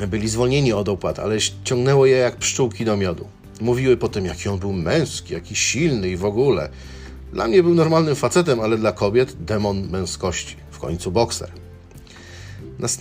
byli 0.08 0.28
zwolnieni 0.28 0.72
od 0.72 0.88
opłat, 0.88 1.18
ale 1.18 1.36
ciągnęło 1.64 2.06
je 2.06 2.16
jak 2.16 2.36
pszczółki 2.36 2.84
do 2.84 2.96
miodu. 2.96 3.28
Mówiły 3.60 3.96
potem, 3.96 4.26
jaki 4.26 4.48
on 4.48 4.58
był 4.58 4.72
męski, 4.72 5.34
jaki 5.34 5.56
silny 5.56 6.08
i 6.08 6.16
w 6.16 6.24
ogóle. 6.24 6.68
Dla 7.32 7.48
mnie 7.48 7.62
był 7.62 7.74
normalnym 7.74 8.16
facetem, 8.16 8.60
ale 8.60 8.78
dla 8.78 8.92
kobiet 8.92 9.44
demon 9.44 9.88
męskości. 9.90 10.56
W 10.70 10.78
końcu 10.78 11.12
bokser. 11.12 11.50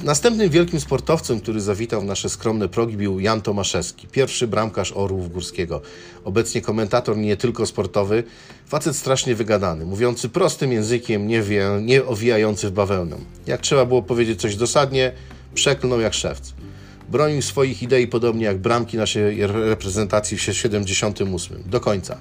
Następnym 0.04 0.50
wielkim 0.50 0.80
sportowcem, 0.80 1.40
który 1.40 1.62
zawitał 1.62 2.02
w 2.02 2.06
nasze 2.06 2.30
skromne 2.30 2.70
progi, 2.70 2.98
był 2.98 3.20
Jan 3.20 3.42
Tomaszewski, 3.42 4.08
pierwszy 4.08 4.48
bramkarz 4.48 4.94
Orłów 4.96 5.32
Górskiego. 5.32 5.82
Obecnie 6.24 6.62
komentator 6.62 7.18
nie 7.18 7.38
tylko 7.38 7.66
sportowy, 7.66 8.24
facet 8.68 8.96
strasznie 8.96 9.36
wygadany, 9.36 9.86
mówiący 9.86 10.30
prostym 10.30 10.72
językiem, 10.72 11.28
nie, 11.28 11.42
wie, 11.42 11.70
nie 11.82 12.06
owijający 12.06 12.70
w 12.70 12.72
bawełnę. 12.72 13.18
Jak 13.48 13.62
trzeba 13.62 13.86
było 13.86 14.02
powiedzieć 14.02 14.42
coś 14.42 14.56
dosadnie, 14.56 15.12
przeklnął 15.54 16.00
jak 16.00 16.14
szewc. 16.14 16.54
Bronił 17.10 17.42
swoich 17.42 17.84
idei 17.84 18.08
podobnie 18.08 18.46
jak 18.46 18.58
bramki 18.58 18.98
naszej 18.98 19.48
reprezentacji 19.48 20.38
w 20.38 20.42
78. 20.42 21.64
Do 21.66 21.80
końca. 21.80 22.18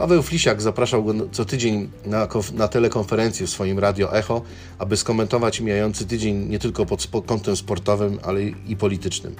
Paweł 0.00 0.22
Flisiak 0.22 0.62
zapraszał 0.62 1.04
go 1.04 1.14
co 1.32 1.44
tydzień 1.44 1.90
na, 2.06 2.28
na 2.54 2.68
telekonferencję 2.68 3.46
w 3.46 3.50
swoim 3.50 3.78
radio 3.78 4.16
Echo, 4.18 4.42
aby 4.78 4.96
skomentować 4.96 5.60
mijający 5.60 6.06
tydzień 6.06 6.48
nie 6.48 6.58
tylko 6.58 6.86
pod 6.86 7.08
kątem 7.26 7.56
sportowym, 7.56 8.18
ale 8.22 8.42
i 8.42 8.76
politycznym. 8.76 9.34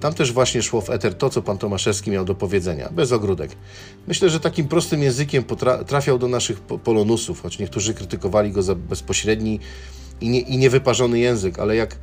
Tam 0.00 0.14
też 0.14 0.32
właśnie 0.32 0.62
szło 0.62 0.80
w 0.80 0.90
eter 0.90 1.14
to, 1.14 1.30
co 1.30 1.42
pan 1.42 1.58
Tomaszewski 1.58 2.10
miał 2.10 2.24
do 2.24 2.34
powiedzenia, 2.34 2.88
bez 2.90 3.12
ogródek. 3.12 3.50
Myślę, 4.06 4.30
że 4.30 4.40
takim 4.40 4.68
prostym 4.68 5.02
językiem 5.02 5.44
trafiał 5.86 6.18
do 6.18 6.28
naszych 6.28 6.60
polonusów, 6.60 7.42
choć 7.42 7.58
niektórzy 7.58 7.94
krytykowali 7.94 8.52
go 8.52 8.62
za 8.62 8.74
bezpośredni 8.74 9.60
i, 10.20 10.28
nie, 10.28 10.40
i 10.40 10.58
niewyparzony 10.58 11.18
język, 11.18 11.58
ale 11.58 11.76
jak 11.76 11.96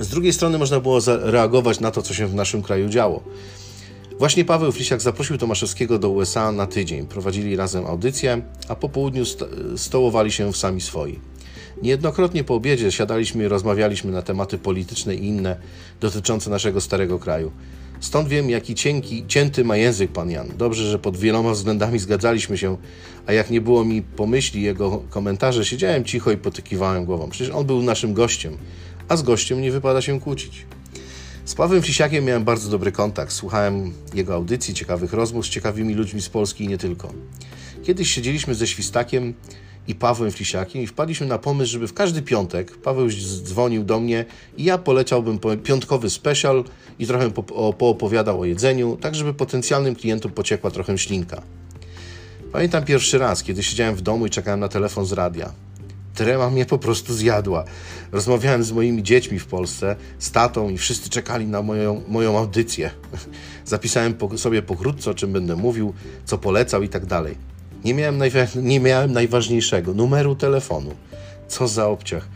z 0.00 0.08
drugiej 0.08 0.32
strony 0.32 0.58
można 0.58 0.80
było 0.80 1.00
zareagować 1.00 1.80
na 1.80 1.90
to, 1.90 2.02
co 2.02 2.14
się 2.14 2.26
w 2.26 2.34
naszym 2.34 2.62
kraju 2.62 2.88
działo. 2.88 3.22
Właśnie 4.18 4.44
Paweł 4.44 4.72
Flisiak 4.72 5.02
zaprosił 5.02 5.38
Tomaszewskiego 5.38 5.98
do 5.98 6.10
USA 6.10 6.52
na 6.52 6.66
tydzień. 6.66 7.06
Prowadzili 7.06 7.56
razem 7.56 7.86
audycję, 7.86 8.42
a 8.68 8.74
po 8.74 8.88
południu 8.88 9.24
sto 9.24 9.46
stołowali 9.76 10.32
się 10.32 10.52
w 10.52 10.56
sami 10.56 10.80
swoi. 10.80 11.18
Niejednokrotnie 11.82 12.44
po 12.44 12.54
obiedzie 12.54 12.92
siadaliśmy 12.92 13.44
i 13.44 13.48
rozmawialiśmy 13.48 14.12
na 14.12 14.22
tematy 14.22 14.58
polityczne 14.58 15.14
i 15.14 15.26
inne 15.26 15.56
dotyczące 16.00 16.50
naszego 16.50 16.80
starego 16.80 17.18
kraju. 17.18 17.52
Stąd 18.00 18.28
wiem, 18.28 18.50
jaki 18.50 18.74
cienki, 18.74 19.24
cięty 19.28 19.64
ma 19.64 19.76
język 19.76 20.12
pan 20.12 20.30
Jan. 20.30 20.48
Dobrze, 20.58 20.90
że 20.90 20.98
pod 20.98 21.16
wieloma 21.16 21.52
względami 21.52 21.98
zgadzaliśmy 21.98 22.58
się, 22.58 22.76
a 23.26 23.32
jak 23.32 23.50
nie 23.50 23.60
było 23.60 23.84
mi 23.84 24.02
pomyśli 24.02 24.62
jego 24.62 25.02
komentarze, 25.10 25.64
siedziałem 25.64 26.04
cicho 26.04 26.30
i 26.32 26.36
potykiwałem 26.36 27.04
głową. 27.04 27.30
Przecież 27.30 27.54
on 27.54 27.66
był 27.66 27.82
naszym 27.82 28.14
gościem, 28.14 28.56
a 29.08 29.16
z 29.16 29.22
gościem 29.22 29.62
nie 29.62 29.72
wypada 29.72 30.02
się 30.02 30.20
kłócić. 30.20 30.66
Z 31.44 31.54
Pawłem 31.54 31.82
Flisiakiem 31.82 32.24
miałem 32.24 32.44
bardzo 32.44 32.70
dobry 32.70 32.92
kontakt. 32.92 33.32
Słuchałem 33.32 33.92
jego 34.14 34.34
audycji, 34.34 34.74
ciekawych 34.74 35.12
rozmów 35.12 35.46
z 35.46 35.48
ciekawymi 35.48 35.94
ludźmi 35.94 36.22
z 36.22 36.28
Polski 36.28 36.64
i 36.64 36.68
nie 36.68 36.78
tylko. 36.78 37.12
Kiedyś 37.82 38.10
siedzieliśmy 38.10 38.54
ze 38.54 38.66
Świstakiem 38.66 39.34
i 39.86 39.94
Pawłem 39.94 40.30
Flisiakiem 40.30 40.82
i 40.82 40.86
wpadliśmy 40.86 41.26
na 41.26 41.38
pomysł, 41.38 41.72
żeby 41.72 41.88
w 41.88 41.94
każdy 41.94 42.22
piątek 42.22 42.76
Paweł 42.76 43.08
dzwonił 43.44 43.84
do 43.84 44.00
mnie 44.00 44.24
i 44.56 44.64
ja 44.64 44.78
poleciałbym 44.78 45.38
piątkowy 45.64 46.10
special 46.10 46.64
i 46.98 47.06
trochę 47.06 47.30
po, 47.30 47.72
poopowiadał 47.72 48.40
o 48.40 48.44
jedzeniu, 48.44 48.96
tak 49.00 49.14
żeby 49.14 49.34
potencjalnym 49.34 49.94
klientom 49.94 50.32
pociekła 50.32 50.70
trochę 50.70 50.98
ślinka. 50.98 51.42
Pamiętam 52.52 52.84
pierwszy 52.84 53.18
raz, 53.18 53.42
kiedy 53.42 53.62
siedziałem 53.62 53.94
w 53.94 54.00
domu 54.00 54.26
i 54.26 54.30
czekałem 54.30 54.60
na 54.60 54.68
telefon 54.68 55.06
z 55.06 55.12
radia. 55.12 55.52
Trema 56.18 56.50
mnie 56.50 56.66
po 56.66 56.78
prostu 56.78 57.14
zjadła. 57.14 57.64
Rozmawiałem 58.12 58.64
z 58.64 58.72
moimi 58.72 59.02
dziećmi 59.02 59.38
w 59.38 59.46
Polsce, 59.46 59.96
z 60.18 60.30
tatą 60.30 60.68
i 60.68 60.78
wszyscy 60.78 61.10
czekali 61.10 61.46
na 61.46 61.62
moją, 61.62 62.02
moją 62.08 62.38
audycję. 62.38 62.90
Zapisałem 63.64 64.14
po, 64.14 64.38
sobie 64.38 64.62
pokrótce, 64.62 65.10
o 65.10 65.14
czym 65.14 65.32
będę 65.32 65.56
mówił, 65.56 65.94
co 66.24 66.38
polecał 66.38 66.82
i 66.82 66.88
tak 66.88 67.06
dalej. 67.06 67.36
Nie 67.84 67.94
miałem, 67.94 68.20
nie 68.62 68.80
miałem 68.80 69.12
najważniejszego 69.12 69.94
numeru 69.94 70.34
telefonu. 70.34 70.94
Co 71.48 71.68
za 71.68 71.86
obciach. 71.86 72.28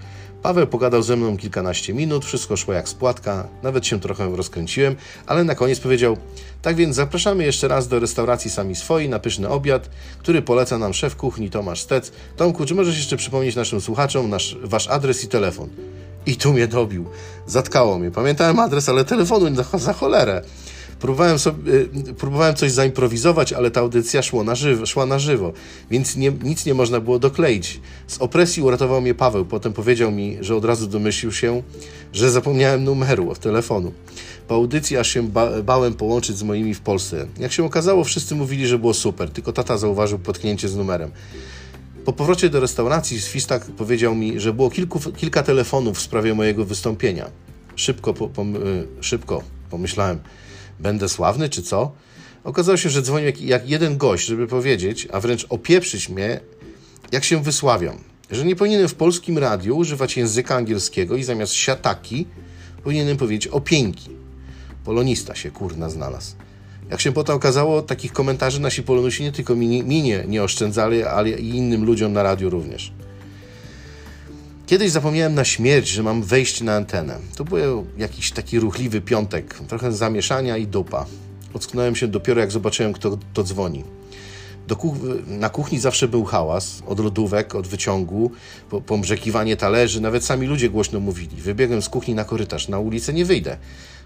Paweł 0.43 0.67
pogadał 0.67 1.03
ze 1.03 1.17
mną 1.17 1.37
kilkanaście 1.37 1.95
minut, 1.95 2.25
wszystko 2.25 2.57
szło 2.57 2.75
jak 2.75 2.89
spłatka, 2.89 3.49
nawet 3.63 3.87
się 3.87 4.01
trochę 4.01 4.37
rozkręciłem, 4.37 4.97
ale 5.27 5.45
na 5.45 5.55
koniec 5.55 5.81
powiedział: 5.81 6.17
Tak 6.63 6.77
więc 6.77 6.97
zapraszamy 6.97 7.45
jeszcze 7.45 7.69
raz 7.69 7.89
do 7.89 8.01
restauracji 8.01 8.51
Sami 8.51 8.77
Swoi 8.77 9.09
na 9.09 9.19
pyszny 9.19 9.49
obiad, 9.49 9.91
który 10.19 10.43
poleca 10.43 10.79
nam 10.79 10.95
szef 10.95 11.17
kuchni 11.17 11.51
Tomasz 11.51 11.81
Stec. 11.81 12.13
Tomku, 12.37 12.67
czy 12.67 12.75
możesz 12.75 12.97
jeszcze 12.97 13.17
przypomnieć 13.17 13.57
naszym 13.57 13.81
słuchaczom 13.81 14.31
nasz, 14.31 14.57
wasz 14.63 14.89
adres 14.89 15.25
i 15.25 15.29
telefon? 15.29 15.69
I 16.27 16.37
tu 16.37 16.53
mnie 16.53 16.69
dobił. 16.69 17.07
Zatkało 17.47 17.99
mnie. 17.99 18.11
Pamiętałem 18.11 18.59
adres, 18.59 18.89
ale 18.89 19.05
telefonu 19.05 19.55
za, 19.55 19.79
za 19.79 19.93
cholerę. 19.93 20.43
Próbowałem, 21.03 21.39
sobie, 21.39 21.73
y, 21.73 22.15
próbowałem 22.15 22.55
coś 22.55 22.73
zaimprowizować, 22.73 23.53
ale 23.53 23.71
ta 23.71 23.81
audycja 23.81 24.23
szło 24.23 24.45
na 24.45 24.55
żywo, 24.55 24.87
szła 24.87 25.07
na 25.07 25.19
żywo, 25.19 25.53
więc 25.91 26.17
nie, 26.17 26.33
nic 26.43 26.67
nie 26.67 26.75
można 26.75 27.01
było 27.01 27.19
dokleić. 27.19 27.81
Z 28.07 28.19
opresji 28.19 28.63
uratował 28.63 29.01
mnie 29.01 29.15
Paweł. 29.15 29.45
Potem 29.45 29.73
powiedział 29.73 30.13
mi, 30.13 30.39
że 30.41 30.57
od 30.57 30.65
razu 30.65 30.87
domyślił 30.87 31.33
się, 31.33 31.63
że 32.13 32.31
zapomniałem 32.31 32.85
numeru 32.85 33.31
od 33.31 33.39
telefonu. 33.39 33.93
Po 34.49 34.55
audycji 34.55 34.97
aż 34.97 35.09
się 35.09 35.23
ba 35.23 35.63
bałem 35.63 35.95
połączyć 35.95 36.37
z 36.39 36.43
moimi 36.43 36.75
w 36.75 36.81
Polsce. 36.81 37.27
Jak 37.39 37.53
się 37.53 37.65
okazało, 37.65 38.05
wszyscy 38.05 38.35
mówili, 38.35 38.67
że 38.67 38.79
było 38.79 38.95
super, 38.95 39.31
tylko 39.31 39.53
tata 39.53 39.77
zauważył 39.77 40.19
potknięcie 40.19 40.69
z 40.69 40.77
numerem. 40.77 41.11
Po 42.05 42.13
powrocie 42.13 42.51
do 42.51 42.61
restauracji 42.61 43.21
Swistak 43.21 43.65
powiedział 43.65 44.15
mi, 44.15 44.41
że 44.41 44.53
było 44.53 44.71
kilku, 44.71 45.01
kilka 45.17 45.43
telefonów 45.43 45.99
w 45.99 46.01
sprawie 46.01 46.35
mojego 46.35 46.65
wystąpienia. 46.65 47.31
Szybko, 47.77 48.15
po, 48.15 48.29
pom, 48.29 48.57
y, 48.57 48.87
szybko 49.01 49.43
pomyślałem, 49.71 50.19
będę 50.81 51.09
sławny 51.09 51.49
czy 51.49 51.63
co? 51.63 51.93
Okazało 52.45 52.77
się, 52.77 52.91
że 52.91 53.03
dzwonił 53.03 53.27
jak, 53.27 53.41
jak 53.41 53.69
jeden 53.69 53.97
gość, 53.97 54.27
żeby 54.27 54.47
powiedzieć, 54.47 55.09
a 55.13 55.21
wręcz 55.21 55.47
opieprzyć 55.49 56.09
mnie, 56.09 56.41
jak 57.13 57.25
się 57.25 57.43
wysławiam. 57.43 57.99
Że 58.31 58.45
nie 58.45 58.57
powinienem 58.57 58.89
w 58.89 58.95
polskim 58.95 59.39
radiu 59.39 59.77
używać 59.77 60.17
języka 60.17 60.55
angielskiego 60.55 61.17
i 61.17 61.23
zamiast 61.23 61.53
siataki 61.53 62.27
powinienem 62.85 63.17
powiedzieć 63.17 63.47
opieńki. 63.47 64.11
Polonista 64.85 65.35
się 65.35 65.51
kurna 65.51 65.91
znalazł. 65.91 66.35
Jak 66.91 67.01
się 67.01 67.13
potem 67.13 67.37
okazało, 67.37 67.83
takich 67.83 68.13
komentarzy 68.13 68.61
nasi 68.61 68.83
polonusi 68.83 69.23
nie 69.23 69.33
tylko 69.33 69.57
minie 69.57 70.25
nie 70.29 70.43
oszczędzali, 70.43 71.03
ale 71.03 71.31
i 71.31 71.49
innym 71.49 71.85
ludziom 71.85 72.13
na 72.13 72.23
radiu 72.23 72.51
również. 72.51 72.93
Kiedyś 74.73 74.91
zapomniałem 74.91 75.35
na 75.35 75.45
śmierć, 75.45 75.89
że 75.89 76.03
mam 76.03 76.23
wejść 76.23 76.61
na 76.61 76.77
antenę. 76.77 77.19
To 77.37 77.45
był 77.45 77.87
jakiś 77.99 78.33
taki 78.33 78.61
ruchliwy 78.61 79.01
piątek, 79.01 79.55
trochę 79.69 79.93
zamieszania 79.93 80.57
i 80.57 80.67
dupa. 80.67 81.07
Ocknąłem 81.55 81.97
się 81.97 82.09
dopiero 82.09 82.41
jak 82.41 82.51
zobaczyłem, 82.51 82.93
kto 82.93 83.19
to 83.35 83.45
dzwoni. 83.45 83.85
Kuch 84.79 84.95
na 85.27 85.49
kuchni 85.49 85.81
zawsze 85.81 86.09
był 86.09 86.25
hałas, 86.25 86.83
od 86.87 87.01
lodówek, 87.01 87.55
od 87.55 87.67
wyciągu, 87.67 88.31
po, 88.71 88.81
pomrzekiwanie 88.81 89.57
talerzy, 89.57 90.01
nawet 90.01 90.25
sami 90.25 90.47
ludzie 90.47 90.71
głośno 90.71 91.01
mówili. 91.01 91.37
Wybiegłem 91.37 91.83
z 91.83 91.89
kuchni 91.89 92.15
na 92.15 92.25
korytarz, 92.25 92.69
na 92.69 92.79
ulicę 92.79 93.13
nie 93.13 93.25
wyjdę, 93.25 93.57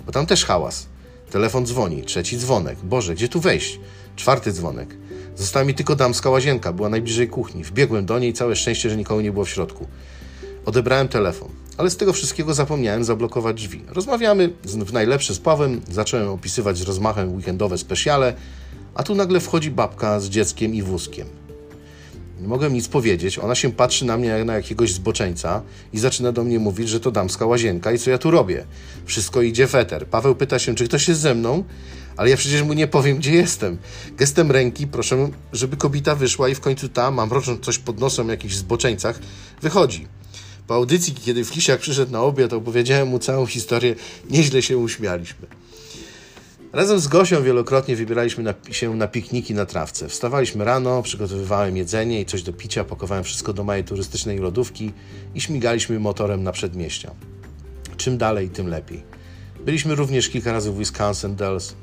bo 0.06 0.12
tam 0.12 0.26
też 0.26 0.44
hałas. 0.44 0.86
Telefon 1.30 1.66
dzwoni, 1.66 2.02
trzeci 2.02 2.38
dzwonek. 2.38 2.78
Boże, 2.84 3.14
gdzie 3.14 3.28
tu 3.28 3.40
wejść? 3.40 3.80
Czwarty 4.16 4.52
dzwonek. 4.52 4.96
Została 5.36 5.64
mi 5.64 5.74
tylko 5.74 5.96
damska 5.96 6.30
łazienka, 6.30 6.72
była 6.72 6.88
najbliżej 6.88 7.28
kuchni. 7.28 7.64
Wbiegłem 7.64 8.06
do 8.06 8.18
niej, 8.18 8.32
całe 8.32 8.56
szczęście, 8.56 8.90
że 8.90 8.96
nikogo 8.96 9.22
nie 9.22 9.32
było 9.32 9.44
w 9.44 9.50
środku. 9.50 9.86
Odebrałem 10.66 11.08
telefon, 11.08 11.48
ale 11.76 11.90
z 11.90 11.96
tego 11.96 12.12
wszystkiego 12.12 12.54
zapomniałem 12.54 13.04
zablokować 13.04 13.56
drzwi. 13.56 13.82
Rozmawiamy 13.88 14.52
w 14.64 14.92
najlepszy 14.92 15.34
z 15.34 15.38
Pawłem, 15.38 15.80
zacząłem 15.90 16.28
opisywać 16.28 16.78
z 16.78 16.82
rozmachem 16.82 17.34
weekendowe 17.34 17.78
specjale, 17.78 18.34
a 18.94 19.02
tu 19.02 19.14
nagle 19.14 19.40
wchodzi 19.40 19.70
babka 19.70 20.20
z 20.20 20.28
dzieckiem 20.28 20.74
i 20.74 20.82
wózkiem. 20.82 21.26
Nie 22.40 22.48
mogę 22.48 22.70
nic 22.70 22.88
powiedzieć, 22.88 23.38
ona 23.38 23.54
się 23.54 23.72
patrzy 23.72 24.04
na 24.04 24.16
mnie 24.16 24.28
jak 24.28 24.44
na 24.44 24.54
jakiegoś 24.54 24.92
zboczeńca 24.92 25.62
i 25.92 25.98
zaczyna 25.98 26.32
do 26.32 26.44
mnie 26.44 26.58
mówić, 26.58 26.88
że 26.88 27.00
to 27.00 27.10
damska 27.10 27.46
łazienka 27.46 27.92
i 27.92 27.98
co 27.98 28.10
ja 28.10 28.18
tu 28.18 28.30
robię. 28.30 28.66
Wszystko 29.04 29.42
idzie 29.42 29.66
feter. 29.66 30.06
Paweł 30.06 30.34
pyta 30.34 30.58
się, 30.58 30.74
czy 30.74 30.88
ktoś 30.88 31.08
jest 31.08 31.20
ze 31.20 31.34
mną, 31.34 31.64
ale 32.16 32.30
ja 32.30 32.36
przecież 32.36 32.62
mu 32.62 32.72
nie 32.72 32.86
powiem, 32.86 33.16
gdzie 33.16 33.32
jestem. 33.32 33.78
Gestem 34.16 34.50
ręki 34.50 34.86
proszę, 34.86 35.28
żeby 35.52 35.76
kobieta 35.76 36.14
wyszła 36.14 36.48
i 36.48 36.54
w 36.54 36.60
końcu 36.60 36.88
ta, 36.88 37.10
mam 37.10 37.28
mrocząc 37.28 37.64
coś 37.64 37.78
pod 37.78 38.00
nosem 38.00 38.28
jakichś 38.28 38.54
zboczeńcach, 38.54 39.18
wychodzi. 39.62 40.15
Po 40.66 40.74
audycji, 40.74 41.14
kiedy 41.14 41.44
Flisiak 41.44 41.80
przyszedł 41.80 42.12
na 42.12 42.22
obiad, 42.22 42.52
opowiedziałem 42.52 43.08
mu 43.08 43.18
całą 43.18 43.46
historię, 43.46 43.94
nieźle 44.30 44.62
się 44.62 44.78
uśmialiśmy. 44.78 45.46
Razem 46.72 47.00
z 47.00 47.08
Gosią 47.08 47.42
wielokrotnie 47.42 47.96
wybieraliśmy 47.96 48.44
na, 48.44 48.54
się 48.70 48.96
na 48.96 49.08
pikniki 49.08 49.54
na 49.54 49.66
trawce. 49.66 50.08
Wstawaliśmy 50.08 50.64
rano, 50.64 51.02
przygotowywałem 51.02 51.76
jedzenie 51.76 52.20
i 52.20 52.26
coś 52.26 52.42
do 52.42 52.52
picia, 52.52 52.84
pakowałem 52.84 53.24
wszystko 53.24 53.52
do 53.52 53.64
mojej 53.64 53.84
turystycznej 53.84 54.38
lodówki 54.38 54.92
i 55.34 55.40
śmigaliśmy 55.40 56.00
motorem 56.00 56.42
na 56.42 56.52
przedmieścia. 56.52 57.10
Czym 57.96 58.18
dalej, 58.18 58.48
tym 58.48 58.68
lepiej. 58.68 59.02
Byliśmy 59.64 59.94
również 59.94 60.28
kilka 60.28 60.52
razy 60.52 60.72
w 60.72 60.78
Wisconsin 60.78 61.36
Dells, 61.36 61.74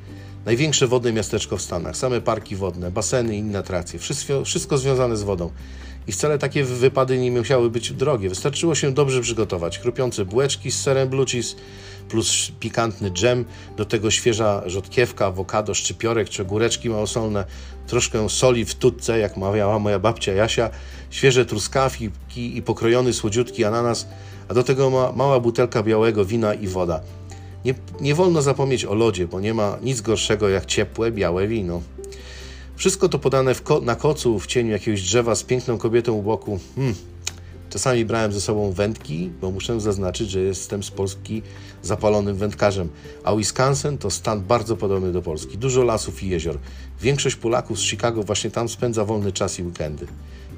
największe 0.45 0.87
wodne 0.87 1.13
miasteczko 1.13 1.57
w 1.57 1.61
Stanach, 1.61 1.97
same 1.97 2.21
parki 2.21 2.55
wodne, 2.55 2.91
baseny 2.91 3.35
i 3.35 3.39
inne 3.39 3.59
atrakcje, 3.59 3.99
wszystko, 3.99 4.45
wszystko 4.45 4.77
związane 4.77 5.17
z 5.17 5.23
wodą. 5.23 5.51
I 6.07 6.11
wcale 6.11 6.37
takie 6.37 6.63
wypady 6.63 7.17
nie 7.17 7.31
musiały 7.31 7.69
być 7.69 7.91
drogie. 7.91 8.29
Wystarczyło 8.29 8.75
się 8.75 8.91
dobrze 8.91 9.21
przygotować. 9.21 9.79
Chrupiące 9.79 10.25
bułeczki 10.25 10.71
z 10.71 10.81
serem 10.81 11.09
blue 11.09 11.25
cheese, 11.25 11.55
plus 12.09 12.51
pikantny 12.59 13.11
dżem, 13.11 13.45
do 13.77 13.85
tego 13.85 14.11
świeża 14.11 14.63
rzodkiewka, 14.65 15.25
awokado, 15.25 15.73
szczypiorek 15.73 16.29
czy 16.29 16.45
góreczki 16.45 16.89
małosolne, 16.89 17.45
troszkę 17.87 18.29
soli 18.29 18.65
w 18.65 18.75
tutce, 18.75 19.19
jak 19.19 19.37
mawiała 19.37 19.79
moja 19.79 19.99
babcia 19.99 20.33
Jasia, 20.33 20.69
świeże 21.09 21.45
truskawki 21.45 22.09
i 22.35 22.61
pokrojony 22.61 23.13
słodziutki 23.13 23.63
ananas, 23.63 24.07
a 24.47 24.53
do 24.53 24.63
tego 24.63 24.89
ma, 24.89 25.11
mała 25.11 25.39
butelka 25.39 25.83
białego 25.83 26.25
wina 26.25 26.53
i 26.53 26.67
woda. 26.67 27.01
Nie, 27.65 27.73
nie 28.01 28.15
wolno 28.15 28.41
zapomnieć 28.41 28.85
o 28.85 28.93
lodzie, 28.93 29.27
bo 29.27 29.39
nie 29.39 29.53
ma 29.53 29.77
nic 29.81 30.01
gorszego 30.01 30.49
jak 30.49 30.65
ciepłe, 30.65 31.11
białe 31.11 31.47
wino. 31.47 31.81
Wszystko 32.75 33.09
to 33.09 33.19
podane 33.19 33.55
ko 33.55 33.81
na 33.81 33.95
kocu 33.95 34.39
w 34.39 34.47
cieniu 34.47 34.71
jakiegoś 34.71 35.01
drzewa 35.01 35.35
z 35.35 35.43
piękną 35.43 35.77
kobietą 35.77 36.13
u 36.13 36.21
boku. 36.21 36.59
Hmm. 36.75 36.95
Czasami 37.69 38.05
brałem 38.05 38.33
ze 38.33 38.41
sobą 38.41 38.71
wędki, 38.71 39.31
bo 39.41 39.51
muszę 39.51 39.81
zaznaczyć, 39.81 40.29
że 40.29 40.39
jestem 40.39 40.83
z 40.83 40.91
Polski 40.91 41.41
zapalonym 41.81 42.35
wędkarzem, 42.35 42.89
a 43.23 43.35
Wisconsin 43.35 43.97
to 43.97 44.11
stan 44.11 44.41
bardzo 44.41 44.77
podobny 44.77 45.11
do 45.11 45.21
Polski. 45.21 45.57
Dużo 45.57 45.83
lasów 45.83 46.23
i 46.23 46.29
jezior. 46.29 46.57
Większość 47.01 47.35
Polaków 47.35 47.79
z 47.79 47.81
Chicago 47.81 48.23
właśnie 48.23 48.51
tam 48.51 48.69
spędza 48.69 49.05
wolny 49.05 49.31
czas 49.31 49.59
i 49.59 49.63
weekendy. 49.63 50.07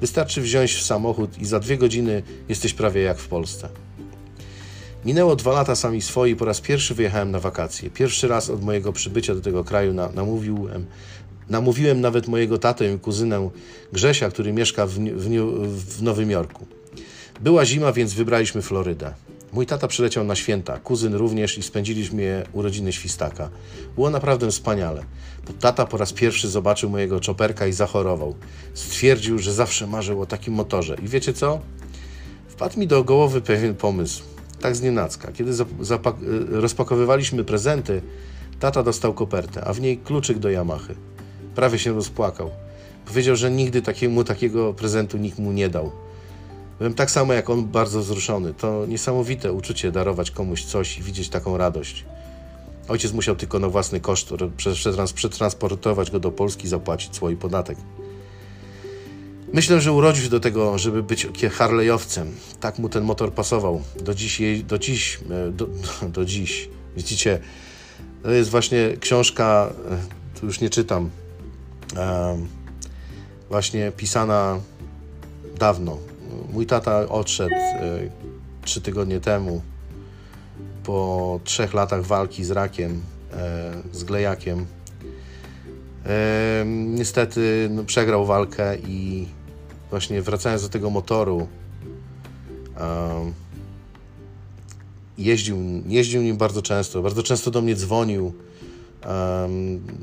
Wystarczy 0.00 0.40
wziąć 0.40 0.82
samochód 0.84 1.38
i 1.38 1.44
za 1.44 1.60
dwie 1.60 1.78
godziny 1.78 2.22
jesteś 2.48 2.74
prawie 2.74 3.02
jak 3.02 3.18
w 3.18 3.28
Polsce. 3.28 3.68
Minęło 5.04 5.36
dwa 5.36 5.52
lata 5.52 5.76
sami 5.76 6.02
swoi, 6.02 6.36
po 6.36 6.44
raz 6.44 6.60
pierwszy 6.60 6.94
wyjechałem 6.94 7.30
na 7.30 7.40
wakacje. 7.40 7.90
Pierwszy 7.90 8.28
raz 8.28 8.50
od 8.50 8.62
mojego 8.62 8.92
przybycia 8.92 9.34
do 9.34 9.40
tego 9.40 9.64
kraju 9.64 9.94
na, 9.94 10.08
namówiłem, 10.08 10.86
namówiłem 11.48 12.00
nawet 12.00 12.28
mojego 12.28 12.58
tatę 12.58 12.92
i 12.92 12.98
kuzynę 12.98 13.50
Grzesia, 13.92 14.30
który 14.30 14.52
mieszka 14.52 14.86
w, 14.86 14.90
w, 14.90 15.96
w 15.96 16.02
Nowym 16.02 16.30
Jorku. 16.30 16.66
Była 17.40 17.64
zima, 17.64 17.92
więc 17.92 18.14
wybraliśmy 18.14 18.62
Florydę. 18.62 19.14
Mój 19.52 19.66
tata 19.66 19.88
przyleciał 19.88 20.24
na 20.24 20.34
święta, 20.34 20.78
kuzyn 20.78 21.14
również 21.14 21.58
i 21.58 21.62
spędziliśmy 21.62 22.44
urodziny 22.52 22.92
świstaka. 22.92 23.48
Było 23.94 24.10
naprawdę 24.10 24.50
wspaniale. 24.50 25.04
Tata 25.60 25.86
po 25.86 25.96
raz 25.96 26.12
pierwszy 26.12 26.48
zobaczył 26.48 26.90
mojego 26.90 27.20
czoperka 27.20 27.66
i 27.66 27.72
zachorował. 27.72 28.34
Stwierdził, 28.74 29.38
że 29.38 29.52
zawsze 29.52 29.86
marzył 29.86 30.20
o 30.20 30.26
takim 30.26 30.54
motorze. 30.54 30.96
I 31.02 31.08
wiecie 31.08 31.32
co? 31.32 31.60
Wpadł 32.48 32.80
mi 32.80 32.86
do 32.86 33.04
głowy 33.04 33.40
pewien 33.40 33.74
pomysł. 33.74 34.22
Tak 34.60 34.76
z 34.76 34.82
nienacka. 34.82 35.32
Kiedy 35.32 35.52
rozpakowywaliśmy 36.48 37.44
prezenty, 37.44 38.02
tata 38.60 38.82
dostał 38.82 39.14
kopertę, 39.14 39.64
a 39.64 39.72
w 39.72 39.80
niej 39.80 39.98
kluczyk 39.98 40.38
do 40.38 40.50
Yamahy. 40.50 40.94
Prawie 41.56 41.78
się 41.78 41.94
rozpłakał. 41.94 42.50
Powiedział, 43.06 43.36
że 43.36 43.50
nigdy 43.50 43.82
takiemu 43.82 44.24
takiego 44.24 44.74
prezentu 44.74 45.18
nikt 45.18 45.38
mu 45.38 45.52
nie 45.52 45.68
dał. 45.68 45.92
Byłem 46.78 46.94
tak 46.94 47.10
samo 47.10 47.32
jak 47.32 47.50
on 47.50 47.64
bardzo 47.64 48.00
wzruszony. 48.00 48.54
To 48.54 48.86
niesamowite 48.86 49.52
uczucie 49.52 49.92
darować 49.92 50.30
komuś 50.30 50.64
coś 50.64 50.98
i 50.98 51.02
widzieć 51.02 51.28
taką 51.28 51.56
radość. 51.56 52.04
Ojciec 52.88 53.12
musiał 53.12 53.36
tylko 53.36 53.58
na 53.58 53.68
własny 53.68 54.00
koszt 54.00 54.28
przetransportować 55.14 56.10
go 56.10 56.20
do 56.20 56.32
Polski 56.32 56.64
i 56.64 56.68
zapłacić 56.68 57.14
swój 57.14 57.36
podatek. 57.36 57.78
Myślę, 59.52 59.80
że 59.80 59.92
urodził 59.92 60.24
się 60.24 60.30
do 60.30 60.40
tego, 60.40 60.78
żeby 60.78 61.02
być 61.02 61.26
harlejowcem. 61.52 62.32
Tak 62.60 62.78
mu 62.78 62.88
ten 62.88 63.04
motor 63.04 63.32
pasował. 63.32 63.82
Do 64.00 64.14
dziś, 64.14 64.62
do 64.62 64.78
dziś, 64.78 65.20
e, 65.30 65.52
do, 65.52 65.66
do 66.16 66.24
dziś. 66.24 66.68
Widzicie, 66.96 67.40
to 68.22 68.30
jest 68.30 68.50
właśnie 68.50 68.96
książka, 69.00 69.72
e, 69.90 70.40
tu 70.40 70.46
już 70.46 70.60
nie 70.60 70.70
czytam, 70.70 71.10
właśnie 73.48 73.92
pisana 73.92 74.60
dawno. 75.58 75.98
Mój 76.52 76.66
tata 76.66 77.08
odszedł 77.08 77.54
e, 77.54 77.98
trzy 78.64 78.80
tygodnie 78.80 79.20
temu 79.20 79.62
po 80.84 81.40
trzech 81.44 81.74
latach 81.74 82.02
walki 82.02 82.44
z 82.44 82.50
rakiem, 82.50 83.02
e, 83.32 83.72
z 83.92 84.04
glejakiem. 84.04 84.66
Niestety 86.86 87.68
no, 87.70 87.84
przegrał 87.84 88.26
walkę 88.26 88.76
i 88.78 89.28
właśnie 89.90 90.22
wracając 90.22 90.62
do 90.62 90.68
tego 90.68 90.90
motoru, 90.90 91.48
jeździł, 95.18 95.56
jeździł 95.86 96.22
nim 96.22 96.36
bardzo 96.36 96.62
często, 96.62 97.02
bardzo 97.02 97.22
często 97.22 97.50
do 97.50 97.62
mnie 97.62 97.74
dzwonił. 97.74 98.32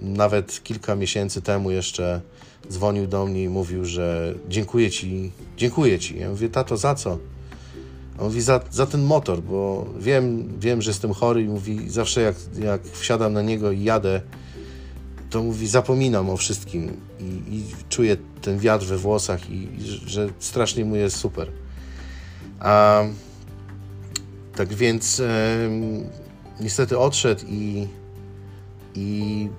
Nawet 0.02 0.64
kilka 0.64 0.96
miesięcy 0.96 1.42
temu 1.42 1.72
jeszcze 1.72 2.22
dzwonił 2.70 3.08
do 3.08 3.26
mnie 3.26 3.44
i 3.44 3.50
mówił, 3.50 3.86
że 3.86 4.36
dziękuję 4.50 4.92
ci, 4.92 5.32
dziękuję 5.58 6.00
ci. 6.00 6.20
Ja 6.20 6.30
mówię, 6.30 6.50
tato, 6.50 6.78
za 6.78 6.96
co? 6.96 7.18
On 8.20 8.26
mówi, 8.26 8.42
za, 8.42 8.60
za 8.72 8.86
ten 8.86 9.04
motor, 9.04 9.42
bo 9.42 9.86
wiem, 10.00 10.54
wiem, 10.60 10.82
że 10.82 10.90
jestem 10.90 11.14
chory 11.14 11.42
i 11.42 11.48
mówi, 11.48 11.90
zawsze 11.90 12.22
jak, 12.22 12.36
jak 12.60 12.84
wsiadam 12.84 13.34
na 13.34 13.42
niego 13.42 13.72
i 13.72 13.84
jadę, 13.84 14.22
to 15.30 15.44
mówi, 15.44 15.68
zapominam 15.68 16.30
o 16.30 16.38
wszystkim 16.38 16.98
i, 17.20 17.56
i 17.56 17.64
czuję 17.90 18.18
ten 18.42 18.60
wiatr 18.60 18.86
we 18.86 18.98
włosach 18.98 19.50
i, 19.50 19.54
i, 19.54 19.82
że 20.10 20.30
strasznie 20.40 20.86
mu 20.86 20.96
jest 20.96 21.18
super. 21.18 21.52
A, 22.60 23.04
tak 24.56 24.74
więc 24.74 25.20
e, 25.20 25.70
niestety 26.60 27.00
odszedł 27.00 27.42
i, 27.48 27.88
i 28.96 29.50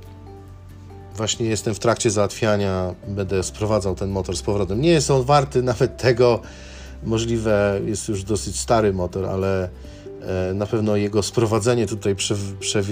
właśnie 1.17 1.47
jestem 1.47 1.75
w 1.75 1.79
trakcie 1.79 2.11
załatwiania, 2.11 2.95
będę 3.09 3.43
sprowadzał 3.43 3.95
ten 3.95 4.11
motor 4.11 4.37
z 4.37 4.43
powrotem. 4.43 4.81
Nie 4.81 4.91
jest 4.91 5.11
on 5.11 5.25
warty 5.25 5.63
nawet 5.63 5.97
tego, 5.97 6.41
możliwe 7.03 7.81
jest 7.87 8.09
już 8.09 8.23
dosyć 8.23 8.61
stary 8.61 8.93
motor, 8.93 9.27
ale 9.27 9.69
e, 10.23 10.55
na 10.55 10.67
pewno 10.67 10.97
jego 10.97 11.23
sprowadzenie 11.23 11.87
tutaj 11.87 12.17
prze, 12.17 12.35
prze, 12.61 12.83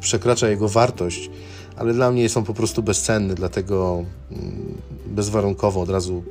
przekracza 0.00 0.48
jego 0.48 0.68
wartość, 0.68 1.30
ale 1.76 1.94
dla 1.94 2.10
mnie 2.10 2.22
jest 2.22 2.36
on 2.36 2.44
po 2.44 2.54
prostu 2.54 2.82
bezcenny, 2.82 3.34
dlatego 3.34 4.04
mm, 4.30 4.78
bezwarunkowo 5.06 5.80
od 5.80 5.90
razu 5.90 6.22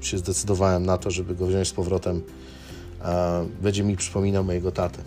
się 0.00 0.18
zdecydowałem 0.18 0.86
na 0.86 0.98
to, 0.98 1.10
żeby 1.10 1.34
go 1.34 1.46
wziąć 1.46 1.68
z 1.68 1.72
powrotem. 1.72 2.22
Będzie 3.62 3.84
mi 3.84 3.96
przypominał 3.96 4.44
mojego 4.44 4.72
tatę. 4.72 4.98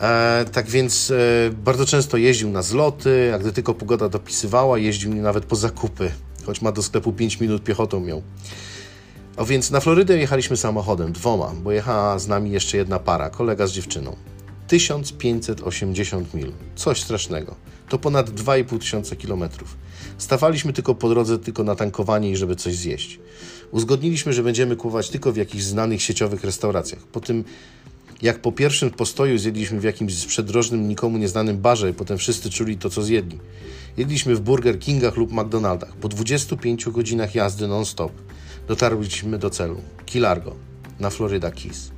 E, 0.00 0.44
tak 0.52 0.66
więc 0.66 1.10
e, 1.10 1.50
bardzo 1.64 1.86
często 1.86 2.16
jeździł 2.16 2.50
na 2.50 2.62
zloty, 2.62 3.34
a 3.34 3.38
gdy 3.38 3.52
tylko 3.52 3.74
pogoda 3.74 4.08
dopisywała, 4.08 4.78
jeździł 4.78 5.14
nawet 5.14 5.44
po 5.44 5.56
zakupy, 5.56 6.10
choć 6.46 6.62
ma 6.62 6.72
do 6.72 6.82
sklepu 6.82 7.12
5 7.12 7.40
minut 7.40 7.64
piechotą 7.64 8.00
miał. 8.00 8.22
A 9.36 9.44
więc 9.44 9.70
na 9.70 9.80
Florydę 9.80 10.18
jechaliśmy 10.18 10.56
samochodem, 10.56 11.12
dwoma, 11.12 11.52
bo 11.62 11.72
jechała 11.72 12.18
z 12.18 12.28
nami 12.28 12.50
jeszcze 12.50 12.76
jedna 12.76 12.98
para, 12.98 13.30
kolega 13.30 13.66
z 13.66 13.72
dziewczyną. 13.72 14.16
1580 14.68 16.34
mil, 16.34 16.52
coś 16.76 17.02
strasznego. 17.02 17.54
To 17.88 17.98
ponad 17.98 18.30
2,5 18.30 18.78
tysiąca 18.78 19.16
kilometrów. 19.16 19.76
Stawaliśmy 20.18 20.72
tylko 20.72 20.94
po 20.94 21.08
drodze 21.08 21.38
tylko 21.38 21.64
na 21.64 21.74
tankowanie 21.74 22.30
i 22.30 22.36
żeby 22.36 22.56
coś 22.56 22.76
zjeść. 22.76 23.20
Uzgodniliśmy, 23.70 24.32
że 24.32 24.42
będziemy 24.42 24.76
kupować 24.76 25.10
tylko 25.10 25.32
w 25.32 25.36
jakichś 25.36 25.64
znanych 25.64 26.02
sieciowych 26.02 26.44
restauracjach. 26.44 27.02
Po 27.02 27.20
tym 27.20 27.44
jak 28.22 28.38
po 28.38 28.52
pierwszym 28.52 28.90
postoju 28.90 29.38
zjedliśmy 29.38 29.80
w 29.80 29.84
jakimś 29.84 30.26
przedrożnym, 30.26 30.88
nikomu 30.88 31.18
nieznanym 31.18 31.58
barze 31.58 31.90
i 31.90 31.94
potem 31.94 32.18
wszyscy 32.18 32.50
czuli 32.50 32.76
to, 32.76 32.90
co 32.90 33.02
zjedli. 33.02 33.38
Jedliśmy 33.96 34.34
w 34.34 34.40
Burger 34.40 34.78
Kingach 34.78 35.16
lub 35.16 35.32
McDonaldach. 35.32 35.96
Po 35.96 36.08
25 36.08 36.84
godzinach 36.88 37.34
jazdy 37.34 37.68
non-stop 37.68 38.12
dotarliśmy 38.68 39.38
do 39.38 39.50
celu. 39.50 39.80
Key 40.12 40.20
Largo, 40.20 40.54
na 41.00 41.10
Florida 41.10 41.50
Keys. 41.50 41.90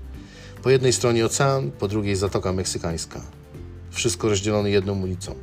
Po 0.62 0.70
jednej 0.70 0.92
stronie 0.92 1.26
ocean, 1.26 1.70
po 1.70 1.88
drugiej 1.88 2.16
Zatoka 2.16 2.52
Meksykańska. 2.52 3.20
Wszystko 3.90 4.28
rozdzielone 4.28 4.70
jedną 4.70 5.02
ulicą. 5.02 5.35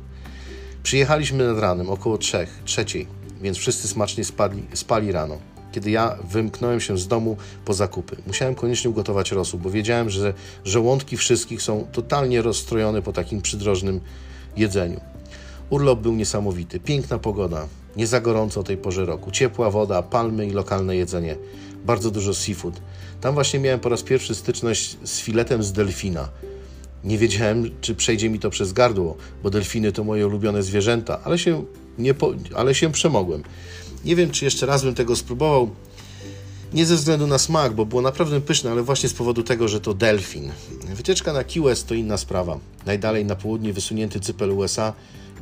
Przyjechaliśmy 0.82 1.46
nad 1.46 1.58
ranem, 1.58 1.90
około 1.90 2.18
trzech, 2.18 2.60
trzeciej, 2.64 3.06
więc 3.42 3.56
wszyscy 3.56 3.88
smacznie 3.88 4.24
spali, 4.24 4.62
spali 4.74 5.12
rano 5.12 5.55
kiedy 5.76 5.90
ja 5.90 6.16
wymknąłem 6.30 6.80
się 6.80 6.98
z 6.98 7.08
domu 7.08 7.36
po 7.64 7.74
zakupy. 7.74 8.16
Musiałem 8.26 8.54
koniecznie 8.54 8.90
ugotować 8.90 9.32
rosół, 9.32 9.60
bo 9.60 9.70
wiedziałem, 9.70 10.10
że 10.10 10.34
żołądki 10.64 11.16
wszystkich 11.16 11.62
są 11.62 11.86
totalnie 11.92 12.42
rozstrojone 12.42 13.02
po 13.02 13.12
takim 13.12 13.42
przydrożnym 13.42 14.00
jedzeniu. 14.56 15.00
Urlop 15.70 16.00
był 16.00 16.12
niesamowity, 16.12 16.80
piękna 16.80 17.18
pogoda, 17.18 17.66
nie 17.96 18.06
za 18.06 18.20
gorąco 18.20 18.60
o 18.60 18.62
tej 18.62 18.76
porze 18.76 19.06
roku, 19.06 19.30
ciepła 19.30 19.70
woda, 19.70 20.02
palmy 20.02 20.46
i 20.46 20.50
lokalne 20.50 20.96
jedzenie, 20.96 21.36
bardzo 21.86 22.10
dużo 22.10 22.34
seafood. 22.34 22.80
Tam 23.20 23.34
właśnie 23.34 23.60
miałem 23.60 23.80
po 23.80 23.88
raz 23.88 24.02
pierwszy 24.02 24.34
styczność 24.34 24.96
z 25.04 25.20
filetem 25.20 25.62
z 25.62 25.72
delfina. 25.72 26.28
Nie 27.04 27.18
wiedziałem, 27.18 27.70
czy 27.80 27.94
przejdzie 27.94 28.30
mi 28.30 28.38
to 28.38 28.50
przez 28.50 28.72
gardło, 28.72 29.16
bo 29.42 29.50
delfiny 29.50 29.92
to 29.92 30.04
moje 30.04 30.26
ulubione 30.26 30.62
zwierzęta, 30.62 31.20
ale 31.24 31.38
się, 31.38 31.64
nie 31.98 32.14
po, 32.14 32.32
ale 32.54 32.74
się 32.74 32.92
przemogłem. 32.92 33.42
Nie 34.06 34.16
wiem, 34.16 34.30
czy 34.30 34.44
jeszcze 34.44 34.66
raz 34.66 34.84
bym 34.84 34.94
tego 34.94 35.16
spróbował. 35.16 35.70
Nie 36.74 36.86
ze 36.86 36.96
względu 36.96 37.26
na 37.26 37.38
smak, 37.38 37.74
bo 37.74 37.86
było 37.86 38.02
naprawdę 38.02 38.40
pyszne, 38.40 38.70
ale 38.70 38.82
właśnie 38.82 39.08
z 39.08 39.14
powodu 39.14 39.42
tego, 39.42 39.68
że 39.68 39.80
to 39.80 39.94
delfin. 39.94 40.52
Wycieczka 40.94 41.32
na 41.32 41.44
Key 41.44 41.62
West 41.62 41.86
to 41.86 41.94
inna 41.94 42.16
sprawa. 42.16 42.58
Najdalej 42.86 43.24
na 43.24 43.36
południe 43.36 43.72
wysunięty 43.72 44.20
cypel 44.20 44.50
USA 44.50 44.92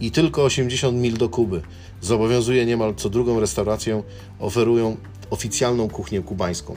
i 0.00 0.10
tylko 0.10 0.44
80 0.44 0.98
mil 0.98 1.16
do 1.16 1.28
Kuby. 1.28 1.62
Zobowiązuje 2.00 2.66
niemal 2.66 2.94
co 2.94 3.10
drugą 3.10 3.40
restaurację, 3.40 4.02
oferują 4.38 4.96
oficjalną 5.30 5.88
kuchnię 5.88 6.22
kubańską. 6.22 6.76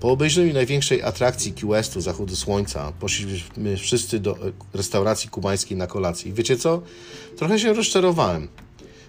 Po 0.00 0.10
obejrzeniu 0.10 0.54
największej 0.54 1.02
atrakcji 1.02 1.52
Key 1.52 1.70
Westu, 1.70 2.00
zachodu 2.00 2.36
słońca, 2.36 2.92
poszliśmy 3.00 3.76
wszyscy 3.76 4.20
do 4.20 4.36
restauracji 4.74 5.30
kubańskiej 5.30 5.76
na 5.76 5.86
kolację. 5.86 6.30
I 6.30 6.34
wiecie 6.34 6.56
co? 6.56 6.82
Trochę 7.36 7.58
się 7.58 7.72
rozczarowałem. 7.72 8.48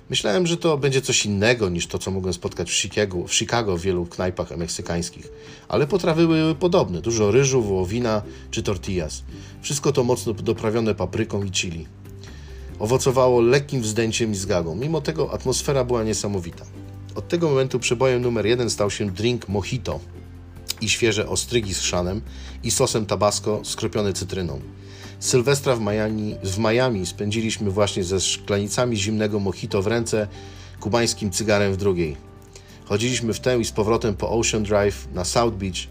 Myślałem, 0.09 0.47
że 0.47 0.57
to 0.57 0.77
będzie 0.77 1.01
coś 1.01 1.25
innego 1.25 1.69
niż 1.69 1.87
to, 1.87 1.99
co 1.99 2.11
mogłem 2.11 2.33
spotkać 2.33 2.71
w 2.71 2.73
Chicago, 2.73 3.27
w 3.27 3.33
Chicago 3.33 3.77
w 3.77 3.81
wielu 3.81 4.05
knajpach 4.05 4.57
meksykańskich, 4.57 5.27
ale 5.67 5.87
potrawy 5.87 6.27
były 6.27 6.55
podobne. 6.55 7.01
Dużo 7.01 7.31
ryżu, 7.31 7.63
wołowina 7.63 8.21
czy 8.51 8.63
tortillas. 8.63 9.23
Wszystko 9.61 9.91
to 9.91 10.03
mocno 10.03 10.33
doprawione 10.33 10.95
papryką 10.95 11.43
i 11.43 11.51
chili. 11.51 11.87
Owocowało 12.79 13.41
lekkim 13.41 13.81
wzdęciem 13.81 14.31
i 14.31 14.35
zgagą. 14.35 14.75
Mimo 14.75 15.01
tego 15.01 15.31
atmosfera 15.33 15.83
była 15.83 16.03
niesamowita. 16.03 16.65
Od 17.15 17.27
tego 17.27 17.49
momentu 17.49 17.79
przebojem 17.79 18.21
numer 18.21 18.45
jeden 18.45 18.69
stał 18.69 18.91
się 18.91 19.11
drink 19.11 19.49
mojito 19.49 19.99
i 20.81 20.89
świeże 20.89 21.29
ostrygi 21.29 21.73
z 21.73 21.81
szanem 21.81 22.21
i 22.63 22.71
sosem 22.71 23.05
tabasco 23.05 23.61
skropiony 23.63 24.13
cytryną. 24.13 24.59
Sylwestra 25.19 25.75
w 25.75 25.82
Miami, 25.82 26.36
w 26.43 26.58
Miami 26.58 27.06
spędziliśmy 27.06 27.71
właśnie 27.71 28.04
ze 28.04 28.19
szklanicami 28.19 28.97
zimnego 28.97 29.39
mojito 29.39 29.82
w 29.82 29.88
ręce, 29.88 30.28
kubańskim 30.80 31.32
cygarem 31.32 31.73
w 31.73 31.78
drugiej. 31.78 32.17
Chodziliśmy 32.86 33.34
w 33.34 33.39
tę 33.39 33.60
i 33.60 33.65
z 33.65 33.71
powrotem 33.71 34.15
po 34.15 34.30
Ocean 34.30 34.63
Drive 34.63 35.08
na 35.13 35.25
South 35.25 35.56
Beach 35.56 35.88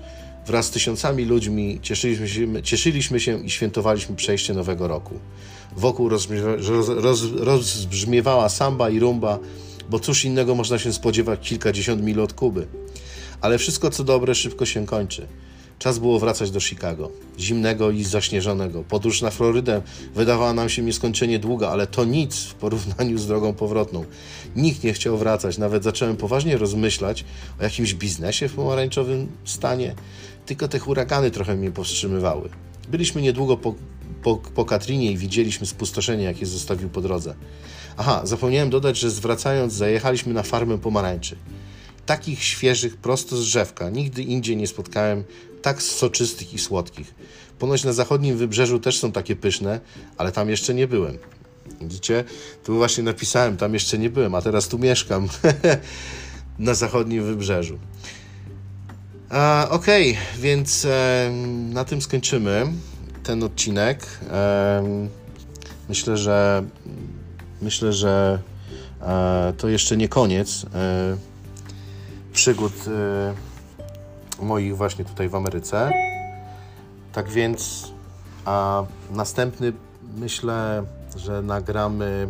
wraz 0.47 0.67
z 0.67 0.71
tysiącami 0.71 1.25
ludźmi, 1.25 1.79
cieszyliśmy 1.83 2.29
się, 2.29 2.63
cieszyliśmy 2.63 3.21
się 3.21 3.45
i 3.45 3.51
świętowaliśmy 3.51 4.17
przejście 4.17 4.55
nowego 4.55 4.89
roku. 4.89 5.15
Wokół 5.77 6.09
rozbrzmiewała 7.39 8.49
samba 8.49 8.91
i 8.91 8.99
rumba, 8.99 9.39
bo 9.91 9.99
cóż 9.99 10.25
innego 10.25 10.55
można 10.55 10.79
się 10.79 10.93
spodziewać 10.93 11.49
kilkadziesiąt 11.49 12.03
mil 12.03 12.21
od 12.21 12.33
Kuby. 12.33 12.67
Ale 13.41 13.59
wszystko 13.59 13.91
co 13.91 14.05
dobre 14.05 14.35
szybko 14.35 14.67
się 14.67 14.87
kończy. 14.87 15.27
Czas 15.79 15.99
było 15.99 16.19
wracać 16.19 16.51
do 16.51 16.61
Chicago, 16.61 17.11
zimnego 17.39 17.91
i 17.91 18.05
zaśnieżonego. 18.05 18.83
Podróż 18.83 19.23
na 19.23 19.31
Florydę 19.31 19.83
wydawała 20.15 20.53
nam 20.53 20.69
się 20.69 20.83
nieskończenie 20.83 21.39
długa, 21.39 21.69
ale 21.69 21.87
to 21.87 22.05
nic 22.05 22.37
w 22.37 22.55
porównaniu 22.55 23.19
z 23.19 23.27
drogą 23.27 23.55
powrotną. 23.55 24.05
Nikt 24.57 24.85
nie 24.85 24.93
chciał 24.93 25.17
wracać, 25.19 25.59
nawet 25.59 25.85
zacząłem 25.85 26.17
poważnie 26.17 26.57
rozmyślać 26.57 27.25
o 27.61 27.63
jakimś 27.63 27.95
biznesie 27.95 28.49
w 28.49 28.55
pomarańczowym 28.55 29.29
stanie, 29.45 29.95
tylko 30.47 30.69
te 30.69 30.79
huragany 30.79 31.31
trochę 31.31 31.57
mnie 31.57 31.71
powstrzymywały. 31.71 32.49
Byliśmy 32.89 33.23
niedługo 33.23 33.57
po, 33.57 33.75
po, 34.23 34.37
po 34.37 34.65
Katrinie 34.65 35.13
i 35.13 35.17
widzieliśmy 35.17 35.67
spustoszenie, 35.67 36.25
jakie 36.25 36.47
zostawił 36.47 36.89
po 36.89 37.01
drodze. 37.01 37.35
Aha, 37.97 38.21
zapomniałem 38.25 38.71
dodać, 38.71 38.99
że 38.99 39.11
zwracając 39.11 39.73
zajechaliśmy 39.73 40.35
na 40.35 40.43
farmę 40.43 40.79
pomarańczy 40.79 41.37
takich 42.07 42.45
świeżych, 42.45 42.97
prosto 42.97 43.37
z 43.37 43.45
drzewka. 43.45 43.91
Nigdy 43.91 44.23
indziej 44.23 44.57
nie 44.57 44.67
spotkałem 44.67 45.25
tak 45.65 45.83
soczystych 45.83 46.55
i 46.55 46.59
słodkich. 46.59 47.15
Ponoć 47.59 47.85
na 47.85 47.93
zachodnim 47.93 48.37
wybrzeżu 48.37 48.79
też 48.79 48.99
są 48.99 49.13
takie 49.13 49.37
pyszne, 49.37 49.81
ale 50.17 50.33
tam 50.33 50.51
jeszcze 50.51 50.75
nie 50.75 50.89
byłem. 50.89 51.19
Widzicie? 51.81 52.25
Tu 52.65 52.75
właśnie 52.75 53.05
napisałem, 53.05 53.57
tam 53.57 53.75
jeszcze 53.75 53.99
nie 53.99 54.11
byłem, 54.11 54.35
a 54.35 54.43
teraz 54.43 54.69
tu 54.69 54.79
mieszkam 54.79 55.29
na 56.59 56.75
zachodnim 56.75 57.25
wybrzeżu. 57.25 57.79
Okay, 59.71 60.15
więc 60.39 60.85
e, 60.85 61.31
na 61.73 61.85
tym 61.85 62.03
skończymy 62.03 62.67
ten 63.23 63.43
odcinek. 63.43 64.07
E, 64.31 65.09
myślę, 65.89 66.17
że 66.17 66.65
myślę, 67.63 67.93
że 67.93 68.39
e, 69.03 69.53
to 69.59 69.69
jeszcze 69.69 69.97
nie 69.97 70.09
koniec 70.09 70.67
e, 70.75 71.17
przygód 72.33 72.73
e, 72.89 73.54
moich 74.43 74.77
właśnie 74.77 75.05
tutaj 75.05 75.29
w 75.29 75.35
Ameryce. 75.35 75.93
Tak 77.13 77.29
więc, 77.29 77.93
a 78.45 78.85
następny 79.11 79.73
myślę, 80.17 80.85
że 81.17 81.43
nagramy 81.43 82.29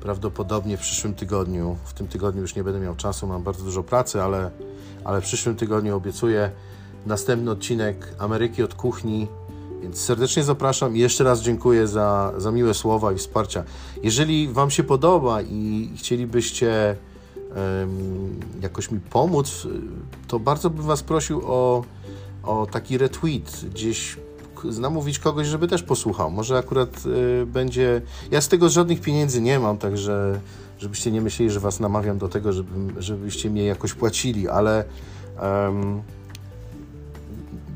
prawdopodobnie 0.00 0.76
w 0.76 0.80
przyszłym 0.80 1.14
tygodniu. 1.14 1.76
W 1.84 1.92
tym 1.92 2.08
tygodniu 2.08 2.42
już 2.42 2.56
nie 2.56 2.64
będę 2.64 2.80
miał 2.80 2.96
czasu, 2.96 3.26
mam 3.26 3.42
bardzo 3.42 3.64
dużo 3.64 3.82
pracy, 3.82 4.22
ale, 4.22 4.50
ale 5.04 5.20
w 5.20 5.24
przyszłym 5.24 5.56
tygodniu 5.56 5.96
obiecuję 5.96 6.50
następny 7.06 7.50
odcinek 7.50 8.14
Ameryki 8.18 8.62
od 8.62 8.74
kuchni. 8.74 9.28
Więc 9.82 10.00
serdecznie 10.00 10.44
zapraszam 10.44 10.96
i 10.96 10.98
jeszcze 10.98 11.24
raz 11.24 11.40
dziękuję 11.40 11.86
za, 11.86 12.32
za 12.36 12.50
miłe 12.50 12.74
słowa 12.74 13.12
i 13.12 13.16
wsparcia. 13.16 13.64
Jeżeli 14.02 14.48
Wam 14.48 14.70
się 14.70 14.84
podoba 14.84 15.42
i 15.42 15.90
chcielibyście 15.96 16.96
jakoś 18.60 18.90
mi 18.90 19.00
pomóc, 19.00 19.66
to 20.28 20.38
bardzo 20.38 20.70
bym 20.70 20.86
Was 20.86 21.02
prosił 21.02 21.42
o 21.44 21.84
o 22.42 22.66
taki 22.66 22.98
retweet, 22.98 23.64
gdzieś 23.74 24.16
namówić 24.80 25.18
kogoś, 25.18 25.46
żeby 25.46 25.68
też 25.68 25.82
posłuchał. 25.82 26.30
Może 26.30 26.58
akurat 26.58 27.06
y, 27.42 27.46
będzie. 27.46 28.02
Ja 28.30 28.40
z 28.40 28.48
tego 28.48 28.68
żadnych 28.68 29.00
pieniędzy 29.00 29.40
nie 29.40 29.58
mam, 29.58 29.78
także 29.78 30.40
żebyście 30.78 31.10
nie 31.10 31.20
myśleli, 31.20 31.50
że 31.50 31.60
was 31.60 31.80
namawiam 31.80 32.18
do 32.18 32.28
tego, 32.28 32.52
żeby, 32.52 33.02
żebyście 33.02 33.50
mnie 33.50 33.64
jakoś 33.64 33.94
płacili, 33.94 34.48
ale. 34.48 34.84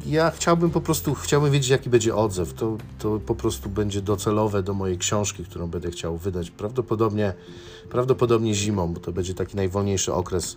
Ja 0.06 0.30
chciałbym 0.30 0.70
po 0.70 0.80
prostu, 0.80 1.14
chciałbym 1.14 1.52
wiedzieć, 1.52 1.70
jaki 1.70 1.90
będzie 1.90 2.14
odzew. 2.14 2.54
To, 2.54 2.78
to 2.98 3.20
po 3.26 3.34
prostu 3.34 3.68
będzie 3.68 4.02
docelowe 4.02 4.62
do 4.62 4.74
mojej 4.74 4.98
książki, 4.98 5.44
którą 5.44 5.66
będę 5.66 5.90
chciał 5.90 6.16
wydać. 6.16 6.50
Prawdopodobnie, 6.50 7.34
prawdopodobnie 7.90 8.54
zimą, 8.54 8.94
bo 8.94 9.00
to 9.00 9.12
będzie 9.12 9.34
taki 9.34 9.56
najwolniejszy 9.56 10.12
okres 10.12 10.56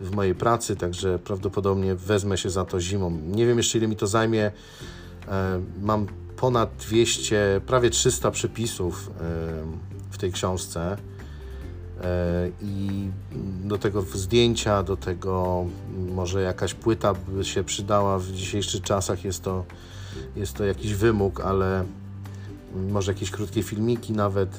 w 0.00 0.10
mojej 0.10 0.34
pracy, 0.34 0.76
także 0.76 1.18
prawdopodobnie 1.18 1.94
wezmę 1.94 2.38
się 2.38 2.50
za 2.50 2.64
to 2.64 2.80
zimą. 2.80 3.10
Nie 3.10 3.46
wiem 3.46 3.56
jeszcze, 3.56 3.78
ile 3.78 3.88
mi 3.88 3.96
to 3.96 4.06
zajmie. 4.06 4.52
E, 5.28 5.60
mam 5.82 6.06
ponad 6.36 6.70
200, 6.76 7.60
prawie 7.66 7.90
300 7.90 8.30
przepisów 8.30 9.10
e, 9.10 9.22
w 10.10 10.18
tej 10.18 10.32
książce 10.32 10.96
i 12.62 13.08
do 13.64 13.78
tego 13.78 14.02
zdjęcia, 14.02 14.82
do 14.82 14.96
tego 14.96 15.64
może 16.14 16.42
jakaś 16.42 16.74
płyta 16.74 17.14
by 17.14 17.44
się 17.44 17.64
przydała. 17.64 18.18
W 18.18 18.26
dzisiejszych 18.26 18.82
czasach 18.82 19.24
jest 19.24 19.42
to, 19.42 19.64
jest 20.36 20.54
to 20.54 20.64
jakiś 20.64 20.94
wymóg, 20.94 21.40
ale 21.40 21.84
może 22.90 23.12
jakieś 23.12 23.30
krótkie 23.30 23.62
filmiki 23.62 24.12
nawet. 24.12 24.58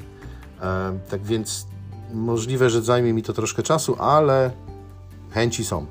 Tak 1.09 1.23
więc 1.23 1.65
możliwe, 2.13 2.69
że 2.69 2.81
zajmie 2.81 3.13
mi 3.13 3.23
to 3.23 3.33
troszkę 3.33 3.63
czasu, 3.63 3.95
ale 3.99 4.51
chęci 5.31 5.65
są. 5.65 5.85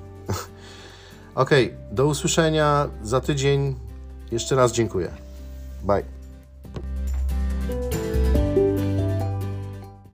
ok, 1.34 1.50
do 1.92 2.06
usłyszenia 2.06 2.88
za 3.02 3.20
tydzień. 3.20 3.74
Jeszcze 4.32 4.56
raz 4.56 4.72
dziękuję. 4.72 5.10
Bye. 5.84 6.19